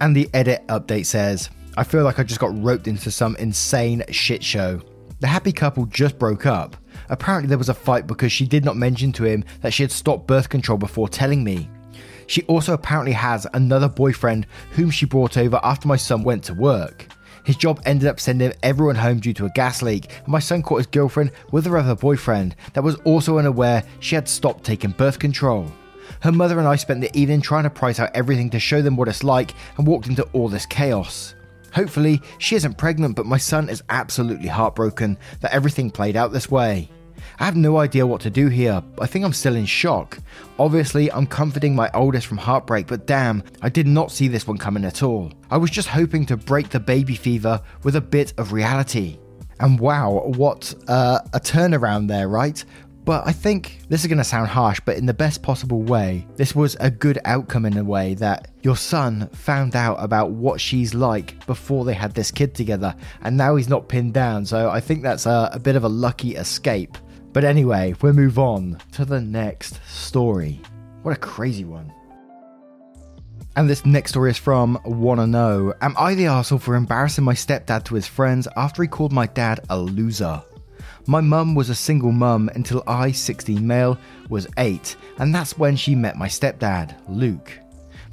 And 0.00 0.14
the 0.14 0.28
edit 0.34 0.66
update 0.68 1.06
says, 1.06 1.48
I 1.76 1.84
feel 1.84 2.04
like 2.04 2.18
I 2.18 2.22
just 2.22 2.40
got 2.40 2.62
roped 2.62 2.86
into 2.86 3.10
some 3.10 3.36
insane 3.36 4.04
shit 4.10 4.44
show. 4.44 4.80
The 5.24 5.28
happy 5.28 5.52
couple 5.52 5.86
just 5.86 6.18
broke 6.18 6.44
up. 6.44 6.76
Apparently, 7.08 7.48
there 7.48 7.56
was 7.56 7.70
a 7.70 7.74
fight 7.74 8.06
because 8.06 8.30
she 8.30 8.46
did 8.46 8.62
not 8.62 8.76
mention 8.76 9.10
to 9.12 9.24
him 9.24 9.42
that 9.62 9.72
she 9.72 9.82
had 9.82 9.90
stopped 9.90 10.26
birth 10.26 10.50
control 10.50 10.76
before 10.76 11.08
telling 11.08 11.42
me. 11.42 11.70
She 12.26 12.42
also 12.42 12.74
apparently 12.74 13.12
has 13.12 13.46
another 13.54 13.88
boyfriend 13.88 14.46
whom 14.72 14.90
she 14.90 15.06
brought 15.06 15.38
over 15.38 15.58
after 15.62 15.88
my 15.88 15.96
son 15.96 16.24
went 16.24 16.44
to 16.44 16.52
work. 16.52 17.06
His 17.42 17.56
job 17.56 17.80
ended 17.86 18.06
up 18.06 18.20
sending 18.20 18.52
everyone 18.62 18.96
home 18.96 19.18
due 19.18 19.32
to 19.32 19.46
a 19.46 19.50
gas 19.54 19.80
leak, 19.80 20.10
and 20.18 20.28
my 20.28 20.40
son 20.40 20.62
caught 20.62 20.80
his 20.80 20.86
girlfriend 20.88 21.32
with 21.52 21.64
her 21.64 21.78
other 21.78 21.94
boyfriend 21.94 22.54
that 22.74 22.84
was 22.84 22.96
also 23.06 23.38
unaware 23.38 23.82
she 24.00 24.16
had 24.16 24.28
stopped 24.28 24.62
taking 24.62 24.90
birth 24.90 25.18
control. 25.18 25.72
Her 26.20 26.32
mother 26.32 26.58
and 26.58 26.68
I 26.68 26.76
spent 26.76 27.00
the 27.00 27.18
evening 27.18 27.40
trying 27.40 27.64
to 27.64 27.70
price 27.70 27.98
out 27.98 28.14
everything 28.14 28.50
to 28.50 28.60
show 28.60 28.82
them 28.82 28.98
what 28.98 29.08
it's 29.08 29.24
like 29.24 29.54
and 29.78 29.86
walked 29.86 30.06
into 30.06 30.24
all 30.34 30.50
this 30.50 30.66
chaos. 30.66 31.34
Hopefully, 31.74 32.22
she 32.38 32.56
isn't 32.56 32.78
pregnant, 32.78 33.16
but 33.16 33.26
my 33.26 33.38
son 33.38 33.68
is 33.68 33.82
absolutely 33.88 34.48
heartbroken 34.48 35.18
that 35.40 35.52
everything 35.52 35.90
played 35.90 36.16
out 36.16 36.32
this 36.32 36.50
way. 36.50 36.88
I 37.38 37.44
have 37.44 37.56
no 37.56 37.78
idea 37.78 38.06
what 38.06 38.20
to 38.22 38.30
do 38.30 38.48
here. 38.48 38.82
I 39.00 39.06
think 39.06 39.24
I'm 39.24 39.32
still 39.32 39.56
in 39.56 39.66
shock. 39.66 40.18
Obviously, 40.58 41.10
I'm 41.10 41.26
comforting 41.26 41.74
my 41.74 41.90
oldest 41.92 42.26
from 42.26 42.38
heartbreak, 42.38 42.86
but 42.86 43.06
damn, 43.06 43.42
I 43.60 43.68
did 43.68 43.86
not 43.86 44.12
see 44.12 44.28
this 44.28 44.46
one 44.46 44.58
coming 44.58 44.84
at 44.84 45.02
all. 45.02 45.32
I 45.50 45.56
was 45.56 45.70
just 45.70 45.88
hoping 45.88 46.26
to 46.26 46.36
break 46.36 46.68
the 46.68 46.80
baby 46.80 47.16
fever 47.16 47.60
with 47.82 47.96
a 47.96 48.00
bit 48.00 48.34
of 48.38 48.52
reality. 48.52 49.18
And 49.60 49.78
wow, 49.80 50.32
what 50.36 50.74
uh, 50.88 51.20
a 51.32 51.40
turnaround 51.40 52.08
there, 52.08 52.28
right? 52.28 52.64
But 53.04 53.26
I 53.26 53.32
think 53.32 53.80
this 53.90 54.00
is 54.00 54.06
going 54.06 54.18
to 54.18 54.24
sound 54.24 54.48
harsh, 54.48 54.80
but 54.80 54.96
in 54.96 55.04
the 55.04 55.12
best 55.12 55.42
possible 55.42 55.82
way, 55.82 56.26
this 56.36 56.54
was 56.54 56.74
a 56.80 56.90
good 56.90 57.18
outcome 57.26 57.66
in 57.66 57.76
a 57.76 57.84
way 57.84 58.14
that 58.14 58.48
your 58.62 58.76
son 58.76 59.28
found 59.32 59.76
out 59.76 59.96
about 59.96 60.30
what 60.30 60.58
she's 60.58 60.94
like 60.94 61.46
before 61.46 61.84
they 61.84 61.92
had 61.92 62.14
this 62.14 62.30
kid 62.30 62.54
together, 62.54 62.94
and 63.20 63.36
now 63.36 63.56
he's 63.56 63.68
not 63.68 63.88
pinned 63.88 64.14
down. 64.14 64.46
So 64.46 64.70
I 64.70 64.80
think 64.80 65.02
that's 65.02 65.26
a, 65.26 65.50
a 65.52 65.58
bit 65.58 65.76
of 65.76 65.84
a 65.84 65.88
lucky 65.88 66.36
escape. 66.36 66.96
But 67.34 67.44
anyway, 67.44 67.94
we'll 68.00 68.14
move 68.14 68.38
on 68.38 68.78
to 68.92 69.04
the 69.04 69.20
next 69.20 69.80
story. 69.86 70.62
What 71.02 71.14
a 71.14 71.20
crazy 71.20 71.64
one. 71.64 71.92
And 73.56 73.68
this 73.68 73.84
next 73.84 74.12
story 74.12 74.30
is 74.30 74.38
from 74.38 74.80
Wanna 74.84 75.26
Know. 75.26 75.74
Am 75.82 75.94
I 75.98 76.14
the 76.14 76.24
arsehole 76.24 76.60
for 76.60 76.74
embarrassing 76.74 77.24
my 77.24 77.34
stepdad 77.34 77.84
to 77.84 77.94
his 77.96 78.06
friends 78.06 78.48
after 78.56 78.82
he 78.82 78.88
called 78.88 79.12
my 79.12 79.26
dad 79.26 79.60
a 79.68 79.78
loser? 79.78 80.42
My 81.06 81.20
mum 81.20 81.54
was 81.54 81.68
a 81.68 81.74
single 81.74 82.12
mum 82.12 82.48
until 82.54 82.82
I, 82.86 83.12
16 83.12 83.66
male, 83.66 83.98
was 84.30 84.48
8, 84.56 84.96
and 85.18 85.34
that's 85.34 85.58
when 85.58 85.76
she 85.76 85.94
met 85.94 86.16
my 86.16 86.28
stepdad, 86.28 86.96
Luke. 87.08 87.52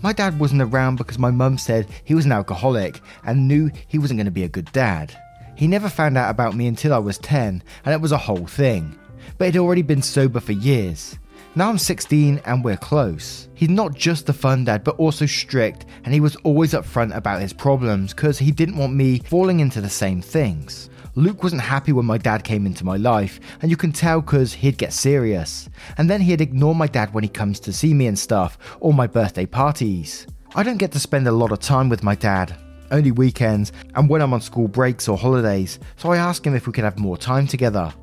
My 0.02 0.12
dad 0.12 0.38
wasn't 0.38 0.64
around 0.64 0.98
because 0.98 1.18
my 1.18 1.32
mum 1.32 1.58
said 1.58 1.88
he 2.04 2.16
was 2.16 2.26
an 2.26 2.34
alcoholic 2.34 3.00
and 3.24 3.48
knew 3.48 3.72
he 3.88 3.98
wasn't 3.98 4.18
going 4.18 4.26
to 4.26 4.32
be 4.32 4.44
a 4.44 4.50
good 4.50 4.70
dad. 4.74 5.18
He 5.56 5.68
never 5.68 5.88
found 5.88 6.18
out 6.18 6.32
about 6.32 6.54
me 6.54 6.68
until 6.68 6.94
I 6.94 6.98
was 6.98 7.18
10, 7.20 7.64
and 7.86 7.94
it 7.94 8.02
was 8.02 8.12
a 8.12 8.18
whole 8.18 8.46
thing. 8.46 9.00
But 9.38 9.54
he'd 9.54 9.60
already 9.60 9.84
been 9.84 10.02
sober 10.02 10.42
for 10.42 10.52
years. 10.52 11.18
Now 11.56 11.70
I'm 11.70 11.78
16 11.78 12.42
and 12.46 12.64
we're 12.64 12.76
close. 12.76 13.48
He's 13.54 13.70
not 13.70 13.94
just 13.94 14.26
the 14.26 14.34
fun 14.34 14.66
dad, 14.66 14.84
but 14.84 14.98
also 14.98 15.26
strict, 15.26 15.86
and 16.04 16.14
he 16.14 16.20
was 16.20 16.36
always 16.38 16.74
upfront 16.74 17.16
about 17.16 17.42
his 17.42 17.54
problems 17.54 18.14
because 18.14 18.38
he 18.38 18.52
didn't 18.52 18.78
want 18.78 18.94
me 18.94 19.20
falling 19.20 19.62
into 19.62 19.80
the 19.80 19.90
same 19.90 20.22
things. 20.22 20.90
Luke 21.16 21.44
wasn't 21.44 21.62
happy 21.62 21.92
when 21.92 22.06
my 22.06 22.18
dad 22.18 22.44
came 22.44 22.66
into 22.66 22.86
my 22.86 22.96
life, 22.96 23.40
and 23.62 23.70
you 23.70 23.76
can 23.76 23.92
tell 23.92 24.22
because 24.22 24.54
he'd 24.54 24.78
get 24.78 24.94
serious. 24.94 25.70
And 25.98 26.10
then 26.10 26.22
he'd 26.22 26.40
ignore 26.40 26.74
my 26.74 26.88
dad 26.88 27.14
when 27.14 27.24
he 27.24 27.30
comes 27.30 27.60
to 27.62 27.74
see 27.74 27.94
me 27.94 28.08
and 28.08 28.18
stuff, 28.18 28.58
or 28.80 28.94
my 28.94 29.08
birthday 29.08 29.46
parties. 29.46 30.26
I 30.56 30.64
don't 30.64 30.78
get 30.78 30.92
to 30.94 31.00
spend 31.00 31.28
a 31.28 31.32
lot 31.32 31.52
of 31.52 31.60
time 31.60 31.90
with 31.90 32.02
my 32.02 32.16
dad, 32.16 32.56
only 32.92 33.12
weekends, 33.12 33.74
and 33.96 34.10
when 34.10 34.22
I'm 34.22 34.34
on 34.34 34.40
school 34.40 34.70
breaks 34.70 35.10
or 35.10 35.18
holidays, 35.18 35.80
so 35.98 36.12
I 36.12 36.18
ask 36.18 36.46
him 36.46 36.56
if 36.56 36.66
we 36.66 36.74
could 36.74 36.86
have 36.86 36.98
more 36.98 37.18
time 37.18 37.46
together. 37.46 37.94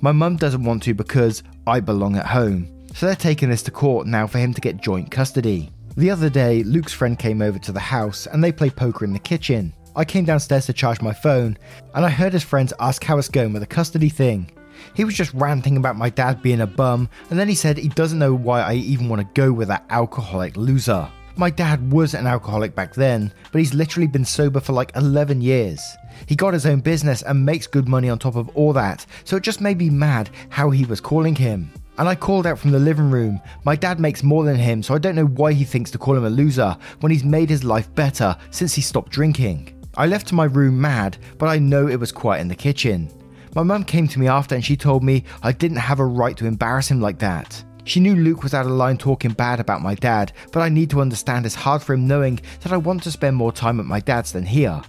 My 0.00 0.12
mum 0.12 0.36
doesn't 0.36 0.64
want 0.64 0.82
to 0.84 0.94
because 0.94 1.44
I 1.68 1.78
belong 1.78 2.16
at 2.16 2.26
home, 2.26 2.68
so 2.94 3.06
they're 3.06 3.14
taking 3.14 3.48
this 3.48 3.62
to 3.62 3.70
court 3.70 4.08
now 4.08 4.26
for 4.26 4.38
him 4.38 4.52
to 4.54 4.60
get 4.60 4.82
joint 4.82 5.10
custody. 5.10 5.70
The 5.96 6.10
other 6.10 6.28
day, 6.28 6.62
Luke's 6.64 6.92
friend 6.92 7.18
came 7.18 7.40
over 7.40 7.58
to 7.60 7.72
the 7.72 7.80
house 7.80 8.26
and 8.26 8.42
they 8.42 8.52
played 8.52 8.76
poker 8.76 9.04
in 9.04 9.12
the 9.12 9.18
kitchen. 9.18 9.72
I 9.96 10.04
came 10.04 10.26
downstairs 10.26 10.66
to 10.66 10.74
charge 10.74 11.00
my 11.00 11.14
phone, 11.14 11.56
and 11.94 12.04
I 12.04 12.10
heard 12.10 12.34
his 12.34 12.44
friends 12.44 12.74
ask 12.78 13.02
how 13.02 13.16
it's 13.16 13.30
going 13.30 13.54
with 13.54 13.62
the 13.62 13.66
custody 13.66 14.10
thing. 14.10 14.50
He 14.92 15.04
was 15.04 15.14
just 15.14 15.32
ranting 15.32 15.78
about 15.78 15.96
my 15.96 16.10
dad 16.10 16.42
being 16.42 16.60
a 16.60 16.66
bum, 16.66 17.08
and 17.30 17.38
then 17.38 17.48
he 17.48 17.54
said 17.54 17.78
he 17.78 17.88
doesn't 17.88 18.18
know 18.18 18.34
why 18.34 18.60
I 18.60 18.74
even 18.74 19.08
want 19.08 19.22
to 19.22 19.40
go 19.40 19.54
with 19.54 19.68
that 19.68 19.86
alcoholic 19.88 20.54
loser. 20.54 21.08
My 21.38 21.48
dad 21.48 21.90
was 21.90 22.12
an 22.12 22.26
alcoholic 22.26 22.74
back 22.74 22.94
then, 22.94 23.32
but 23.52 23.58
he's 23.58 23.72
literally 23.72 24.06
been 24.06 24.24
sober 24.26 24.60
for 24.60 24.74
like 24.74 24.94
11 24.96 25.40
years. 25.40 25.82
He 26.26 26.36
got 26.36 26.52
his 26.52 26.66
own 26.66 26.80
business 26.80 27.22
and 27.22 27.44
makes 27.44 27.66
good 27.66 27.88
money 27.88 28.10
on 28.10 28.18
top 28.18 28.36
of 28.36 28.50
all 28.50 28.74
that, 28.74 29.06
so 29.24 29.36
it 29.36 29.42
just 29.42 29.62
made 29.62 29.78
me 29.78 29.88
mad 29.88 30.28
how 30.50 30.68
he 30.68 30.84
was 30.84 31.00
calling 31.00 31.34
him. 31.34 31.70
And 31.98 32.06
I 32.06 32.14
called 32.14 32.46
out 32.46 32.58
from 32.58 32.72
the 32.72 32.78
living 32.78 33.10
room. 33.10 33.40
My 33.64 33.76
dad 33.76 33.98
makes 33.98 34.22
more 34.22 34.44
than 34.44 34.56
him, 34.56 34.82
so 34.82 34.94
I 34.94 34.98
don't 34.98 35.14
know 35.14 35.26
why 35.26 35.54
he 35.54 35.64
thinks 35.64 35.90
to 35.92 35.98
call 35.98 36.16
him 36.16 36.26
a 36.26 36.30
loser 36.30 36.76
when 37.00 37.10
he's 37.10 37.24
made 37.24 37.48
his 37.48 37.64
life 37.64 37.94
better 37.94 38.36
since 38.50 38.74
he 38.74 38.82
stopped 38.82 39.10
drinking. 39.10 39.75
I 39.96 40.06
left 40.06 40.32
my 40.32 40.44
room 40.44 40.80
mad, 40.80 41.16
but 41.38 41.48
I 41.48 41.58
know 41.58 41.88
it 41.88 41.98
was 41.98 42.12
quiet 42.12 42.42
in 42.42 42.48
the 42.48 42.54
kitchen. 42.54 43.10
My 43.54 43.62
mum 43.62 43.84
came 43.84 44.06
to 44.08 44.18
me 44.18 44.28
after 44.28 44.54
and 44.54 44.62
she 44.62 44.76
told 44.76 45.02
me 45.02 45.24
I 45.42 45.52
didn't 45.52 45.78
have 45.78 46.00
a 46.00 46.04
right 46.04 46.36
to 46.36 46.46
embarrass 46.46 46.90
him 46.90 47.00
like 47.00 47.18
that. 47.20 47.64
She 47.84 48.00
knew 48.00 48.14
Luke 48.14 48.42
was 48.42 48.52
out 48.52 48.66
of 48.66 48.72
line 48.72 48.98
talking 48.98 49.30
bad 49.30 49.58
about 49.58 49.80
my 49.80 49.94
dad, 49.94 50.32
but 50.52 50.60
I 50.60 50.68
need 50.68 50.90
to 50.90 51.00
understand 51.00 51.46
it's 51.46 51.54
hard 51.54 51.82
for 51.82 51.94
him 51.94 52.06
knowing 52.06 52.40
that 52.60 52.72
I 52.72 52.76
want 52.76 53.02
to 53.04 53.10
spend 53.10 53.36
more 53.36 53.52
time 53.52 53.80
at 53.80 53.86
my 53.86 54.00
dad's 54.00 54.32
than 54.32 54.44
here. 54.44 54.82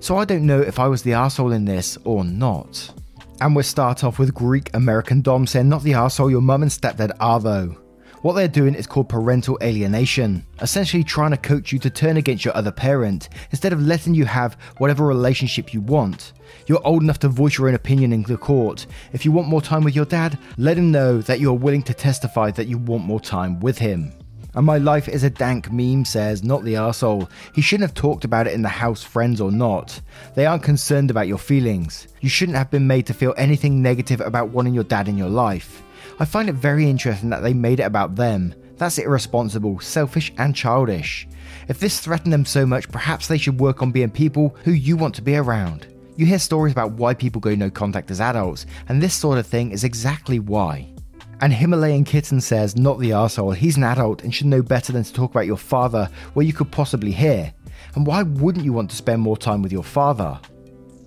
So 0.00 0.16
I 0.16 0.24
don't 0.24 0.46
know 0.46 0.60
if 0.60 0.78
I 0.78 0.86
was 0.86 1.02
the 1.02 1.12
asshole 1.12 1.52
in 1.52 1.66
this 1.66 1.98
or 2.04 2.24
not. 2.24 2.90
And 3.42 3.54
we'll 3.54 3.64
start 3.64 4.04
off 4.04 4.18
with 4.18 4.32
Greek 4.32 4.70
American 4.72 5.20
Dom 5.20 5.46
saying, 5.46 5.68
Not 5.68 5.82
the 5.82 5.94
asshole 5.94 6.30
your 6.30 6.40
mum 6.40 6.62
and 6.62 6.70
stepdad 6.70 7.10
are 7.20 7.40
though. 7.40 7.76
What 8.24 8.32
they're 8.32 8.48
doing 8.48 8.74
is 8.74 8.86
called 8.86 9.10
parental 9.10 9.58
alienation, 9.62 10.46
essentially 10.62 11.04
trying 11.04 11.32
to 11.32 11.36
coach 11.36 11.72
you 11.72 11.78
to 11.80 11.90
turn 11.90 12.16
against 12.16 12.42
your 12.42 12.56
other 12.56 12.72
parent 12.72 13.28
instead 13.50 13.74
of 13.74 13.82
letting 13.82 14.14
you 14.14 14.24
have 14.24 14.56
whatever 14.78 15.04
relationship 15.04 15.74
you 15.74 15.82
want. 15.82 16.32
You're 16.66 16.80
old 16.86 17.02
enough 17.02 17.18
to 17.18 17.28
voice 17.28 17.58
your 17.58 17.68
own 17.68 17.74
opinion 17.74 18.14
in 18.14 18.22
the 18.22 18.38
court. 18.38 18.86
If 19.12 19.26
you 19.26 19.32
want 19.32 19.48
more 19.48 19.60
time 19.60 19.84
with 19.84 19.94
your 19.94 20.06
dad, 20.06 20.38
let 20.56 20.78
him 20.78 20.90
know 20.90 21.20
that 21.20 21.38
you're 21.38 21.52
willing 21.52 21.82
to 21.82 21.92
testify 21.92 22.50
that 22.52 22.66
you 22.66 22.78
want 22.78 23.04
more 23.04 23.20
time 23.20 23.60
with 23.60 23.76
him. 23.76 24.10
And 24.54 24.64
my 24.64 24.78
life 24.78 25.06
is 25.06 25.22
a 25.22 25.28
dank 25.28 25.70
meme 25.70 26.06
says, 26.06 26.42
not 26.42 26.64
the 26.64 26.74
arsehole. 26.74 27.28
He 27.54 27.60
shouldn't 27.60 27.90
have 27.90 27.94
talked 27.94 28.24
about 28.24 28.46
it 28.46 28.54
in 28.54 28.62
the 28.62 28.70
house, 28.70 29.02
friends 29.02 29.38
or 29.38 29.52
not. 29.52 30.00
They 30.34 30.46
aren't 30.46 30.62
concerned 30.62 31.10
about 31.10 31.28
your 31.28 31.36
feelings. 31.36 32.08
You 32.22 32.30
shouldn't 32.30 32.56
have 32.56 32.70
been 32.70 32.86
made 32.86 33.04
to 33.08 33.12
feel 33.12 33.34
anything 33.36 33.82
negative 33.82 34.22
about 34.22 34.48
wanting 34.48 34.72
your 34.72 34.84
dad 34.84 35.08
in 35.08 35.18
your 35.18 35.28
life. 35.28 35.82
I 36.18 36.24
find 36.24 36.48
it 36.48 36.54
very 36.54 36.88
interesting 36.88 37.30
that 37.30 37.42
they 37.42 37.54
made 37.54 37.80
it 37.80 37.84
about 37.84 38.14
them. 38.14 38.54
That's 38.76 38.98
irresponsible, 38.98 39.80
selfish, 39.80 40.32
and 40.38 40.54
childish. 40.54 41.26
If 41.68 41.80
this 41.80 41.98
threatened 42.00 42.32
them 42.32 42.44
so 42.44 42.64
much, 42.64 42.88
perhaps 42.90 43.26
they 43.26 43.38
should 43.38 43.58
work 43.58 43.82
on 43.82 43.90
being 43.90 44.10
people 44.10 44.56
who 44.64 44.72
you 44.72 44.96
want 44.96 45.14
to 45.16 45.22
be 45.22 45.36
around. 45.36 45.86
You 46.16 46.26
hear 46.26 46.38
stories 46.38 46.72
about 46.72 46.92
why 46.92 47.14
people 47.14 47.40
go 47.40 47.54
no 47.54 47.70
contact 47.70 48.10
as 48.10 48.20
adults, 48.20 48.66
and 48.88 49.02
this 49.02 49.14
sort 49.14 49.38
of 49.38 49.46
thing 49.46 49.72
is 49.72 49.82
exactly 49.82 50.38
why. 50.38 50.92
And 51.40 51.52
Himalayan 51.52 52.04
Kitten 52.04 52.40
says, 52.40 52.76
not 52.76 53.00
the 53.00 53.10
arsehole, 53.10 53.56
he's 53.56 53.76
an 53.76 53.82
adult 53.82 54.22
and 54.22 54.32
should 54.32 54.46
know 54.46 54.62
better 54.62 54.92
than 54.92 55.02
to 55.02 55.12
talk 55.12 55.32
about 55.32 55.46
your 55.46 55.56
father 55.56 56.08
where 56.34 56.46
you 56.46 56.52
could 56.52 56.70
possibly 56.70 57.10
hear. 57.10 57.52
And 57.96 58.06
why 58.06 58.22
wouldn't 58.22 58.64
you 58.64 58.72
want 58.72 58.90
to 58.90 58.96
spend 58.96 59.20
more 59.20 59.36
time 59.36 59.62
with 59.62 59.72
your 59.72 59.82
father? 59.82 60.38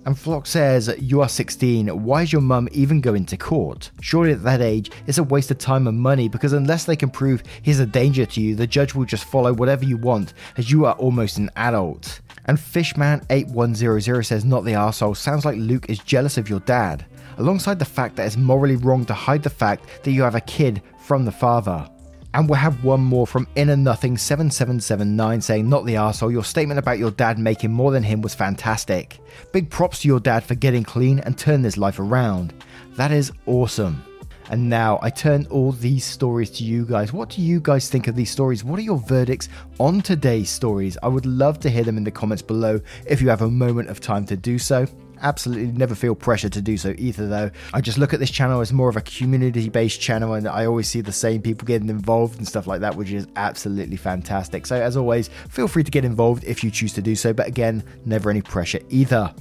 And 0.08 0.18
Flock 0.18 0.46
says, 0.46 0.90
You 0.98 1.20
are 1.20 1.28
16, 1.28 1.88
why 2.02 2.22
is 2.22 2.32
your 2.32 2.40
mum 2.40 2.66
even 2.72 3.02
going 3.02 3.26
to 3.26 3.36
court? 3.36 3.90
Surely 4.00 4.32
at 4.32 4.42
that 4.42 4.62
age, 4.62 4.90
it's 5.06 5.18
a 5.18 5.22
waste 5.22 5.50
of 5.50 5.58
time 5.58 5.86
and 5.86 6.00
money 6.00 6.30
because 6.30 6.54
unless 6.54 6.86
they 6.86 6.96
can 6.96 7.10
prove 7.10 7.42
he's 7.60 7.78
a 7.78 7.84
danger 7.84 8.24
to 8.24 8.40
you, 8.40 8.54
the 8.54 8.66
judge 8.66 8.94
will 8.94 9.04
just 9.04 9.26
follow 9.26 9.52
whatever 9.52 9.84
you 9.84 9.98
want 9.98 10.32
as 10.56 10.70
you 10.70 10.86
are 10.86 10.94
almost 10.94 11.36
an 11.36 11.50
adult. 11.56 12.22
And 12.46 12.56
Fishman8100 12.56 14.24
says, 14.24 14.46
Not 14.46 14.64
the 14.64 14.72
arsehole, 14.72 15.14
sounds 15.14 15.44
like 15.44 15.58
Luke 15.58 15.90
is 15.90 15.98
jealous 15.98 16.38
of 16.38 16.48
your 16.48 16.60
dad 16.60 17.04
alongside 17.36 17.78
the 17.78 17.84
fact 17.84 18.16
that 18.16 18.26
it's 18.26 18.38
morally 18.38 18.76
wrong 18.76 19.04
to 19.04 19.12
hide 19.12 19.42
the 19.42 19.50
fact 19.50 19.84
that 20.04 20.12
you 20.12 20.22
have 20.22 20.36
a 20.36 20.40
kid 20.40 20.80
from 21.00 21.26
the 21.26 21.32
father. 21.32 21.86
And 22.34 22.48
we'll 22.48 22.58
have 22.58 22.84
one 22.84 23.00
more 23.00 23.26
from 23.26 23.48
Inner 23.56 23.76
Nothing 23.76 24.18
7779 24.18 25.40
saying, 25.40 25.68
Not 25.68 25.86
the 25.86 25.94
arsehole, 25.94 26.30
your 26.30 26.44
statement 26.44 26.78
about 26.78 26.98
your 26.98 27.10
dad 27.10 27.38
making 27.38 27.72
more 27.72 27.90
than 27.90 28.02
him 28.02 28.20
was 28.20 28.34
fantastic. 28.34 29.18
Big 29.52 29.70
props 29.70 30.00
to 30.00 30.08
your 30.08 30.20
dad 30.20 30.44
for 30.44 30.54
getting 30.54 30.84
clean 30.84 31.20
and 31.20 31.38
turning 31.38 31.64
his 31.64 31.78
life 31.78 31.98
around. 31.98 32.52
That 32.96 33.12
is 33.12 33.32
awesome. 33.46 34.04
And 34.50 34.68
now 34.68 34.98
I 35.02 35.10
turn 35.10 35.46
all 35.50 35.72
these 35.72 36.04
stories 36.04 36.50
to 36.52 36.64
you 36.64 36.84
guys. 36.86 37.12
What 37.12 37.30
do 37.30 37.42
you 37.42 37.60
guys 37.60 37.88
think 37.88 38.08
of 38.08 38.16
these 38.16 38.30
stories? 38.30 38.64
What 38.64 38.78
are 38.78 38.82
your 38.82 38.98
verdicts 38.98 39.48
on 39.78 40.00
today's 40.00 40.48
stories? 40.48 40.96
I 41.02 41.08
would 41.08 41.26
love 41.26 41.60
to 41.60 41.70
hear 41.70 41.84
them 41.84 41.98
in 41.98 42.04
the 42.04 42.10
comments 42.10 42.42
below 42.42 42.80
if 43.06 43.20
you 43.20 43.28
have 43.28 43.42
a 43.42 43.50
moment 43.50 43.90
of 43.90 44.00
time 44.00 44.24
to 44.26 44.36
do 44.36 44.58
so 44.58 44.86
absolutely 45.22 45.66
never 45.66 45.94
feel 45.94 46.14
pressure 46.14 46.48
to 46.48 46.60
do 46.60 46.76
so 46.76 46.94
either 46.98 47.26
though 47.26 47.50
i 47.72 47.80
just 47.80 47.98
look 47.98 48.12
at 48.12 48.20
this 48.20 48.30
channel 48.30 48.60
as 48.60 48.72
more 48.72 48.88
of 48.88 48.96
a 48.96 49.00
community 49.00 49.68
based 49.68 50.00
channel 50.00 50.34
and 50.34 50.46
i 50.48 50.64
always 50.64 50.88
see 50.88 51.00
the 51.00 51.12
same 51.12 51.40
people 51.40 51.66
getting 51.66 51.88
involved 51.88 52.38
and 52.38 52.46
stuff 52.46 52.66
like 52.66 52.80
that 52.80 52.94
which 52.96 53.10
is 53.10 53.26
absolutely 53.36 53.96
fantastic 53.96 54.66
so 54.66 54.76
as 54.76 54.96
always 54.96 55.28
feel 55.48 55.68
free 55.68 55.84
to 55.84 55.90
get 55.90 56.04
involved 56.04 56.44
if 56.44 56.62
you 56.62 56.70
choose 56.70 56.92
to 56.92 57.02
do 57.02 57.14
so 57.14 57.32
but 57.32 57.46
again 57.46 57.82
never 58.04 58.30
any 58.30 58.42
pressure 58.42 58.80
either 58.88 59.32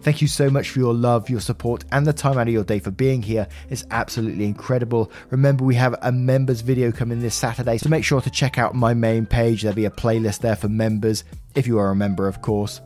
Thank 0.00 0.22
you 0.22 0.28
so 0.28 0.48
much 0.48 0.70
for 0.70 0.78
your 0.78 0.94
love, 0.94 1.28
your 1.28 1.40
support, 1.40 1.84
and 1.92 2.06
the 2.06 2.12
time 2.12 2.38
out 2.38 2.48
of 2.48 2.52
your 2.52 2.64
day 2.64 2.78
for 2.78 2.90
being 2.90 3.22
here. 3.22 3.46
It's 3.70 3.84
absolutely 3.90 4.44
incredible. 4.44 5.10
Remember, 5.30 5.64
we 5.64 5.74
have 5.74 5.96
a 6.02 6.12
members 6.12 6.60
video 6.60 6.92
coming 6.92 7.20
this 7.20 7.34
Saturday, 7.34 7.78
so 7.78 7.88
make 7.88 8.04
sure 8.04 8.20
to 8.20 8.30
check 8.30 8.58
out 8.58 8.74
my 8.74 8.94
main 8.94 9.26
page. 9.26 9.62
There'll 9.62 9.76
be 9.76 9.84
a 9.84 9.90
playlist 9.90 10.40
there 10.40 10.56
for 10.56 10.68
members, 10.68 11.24
if 11.54 11.66
you 11.66 11.78
are 11.78 11.90
a 11.90 11.96
member, 11.96 12.28
of 12.28 12.40
course 12.42 12.80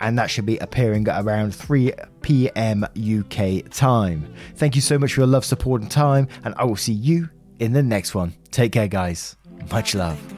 and 0.00 0.18
that 0.18 0.30
should 0.30 0.46
be 0.46 0.58
appearing 0.58 1.06
at 1.08 1.24
around 1.24 1.54
3 1.54 1.92
p.m. 2.22 2.84
UK 2.84 3.70
time. 3.70 4.32
Thank 4.56 4.74
you 4.74 4.80
so 4.82 4.98
much 4.98 5.14
for 5.14 5.20
your 5.20 5.26
love, 5.26 5.44
support, 5.44 5.82
and 5.82 5.90
time, 5.90 6.28
and 6.44 6.54
I 6.56 6.64
will 6.64 6.76
see 6.76 6.92
you 6.92 7.30
in 7.58 7.72
the 7.72 7.82
next 7.82 8.14
one. 8.14 8.34
Take 8.50 8.72
care, 8.72 8.88
guys. 8.88 9.36
Much 9.70 9.94
love. 9.94 10.37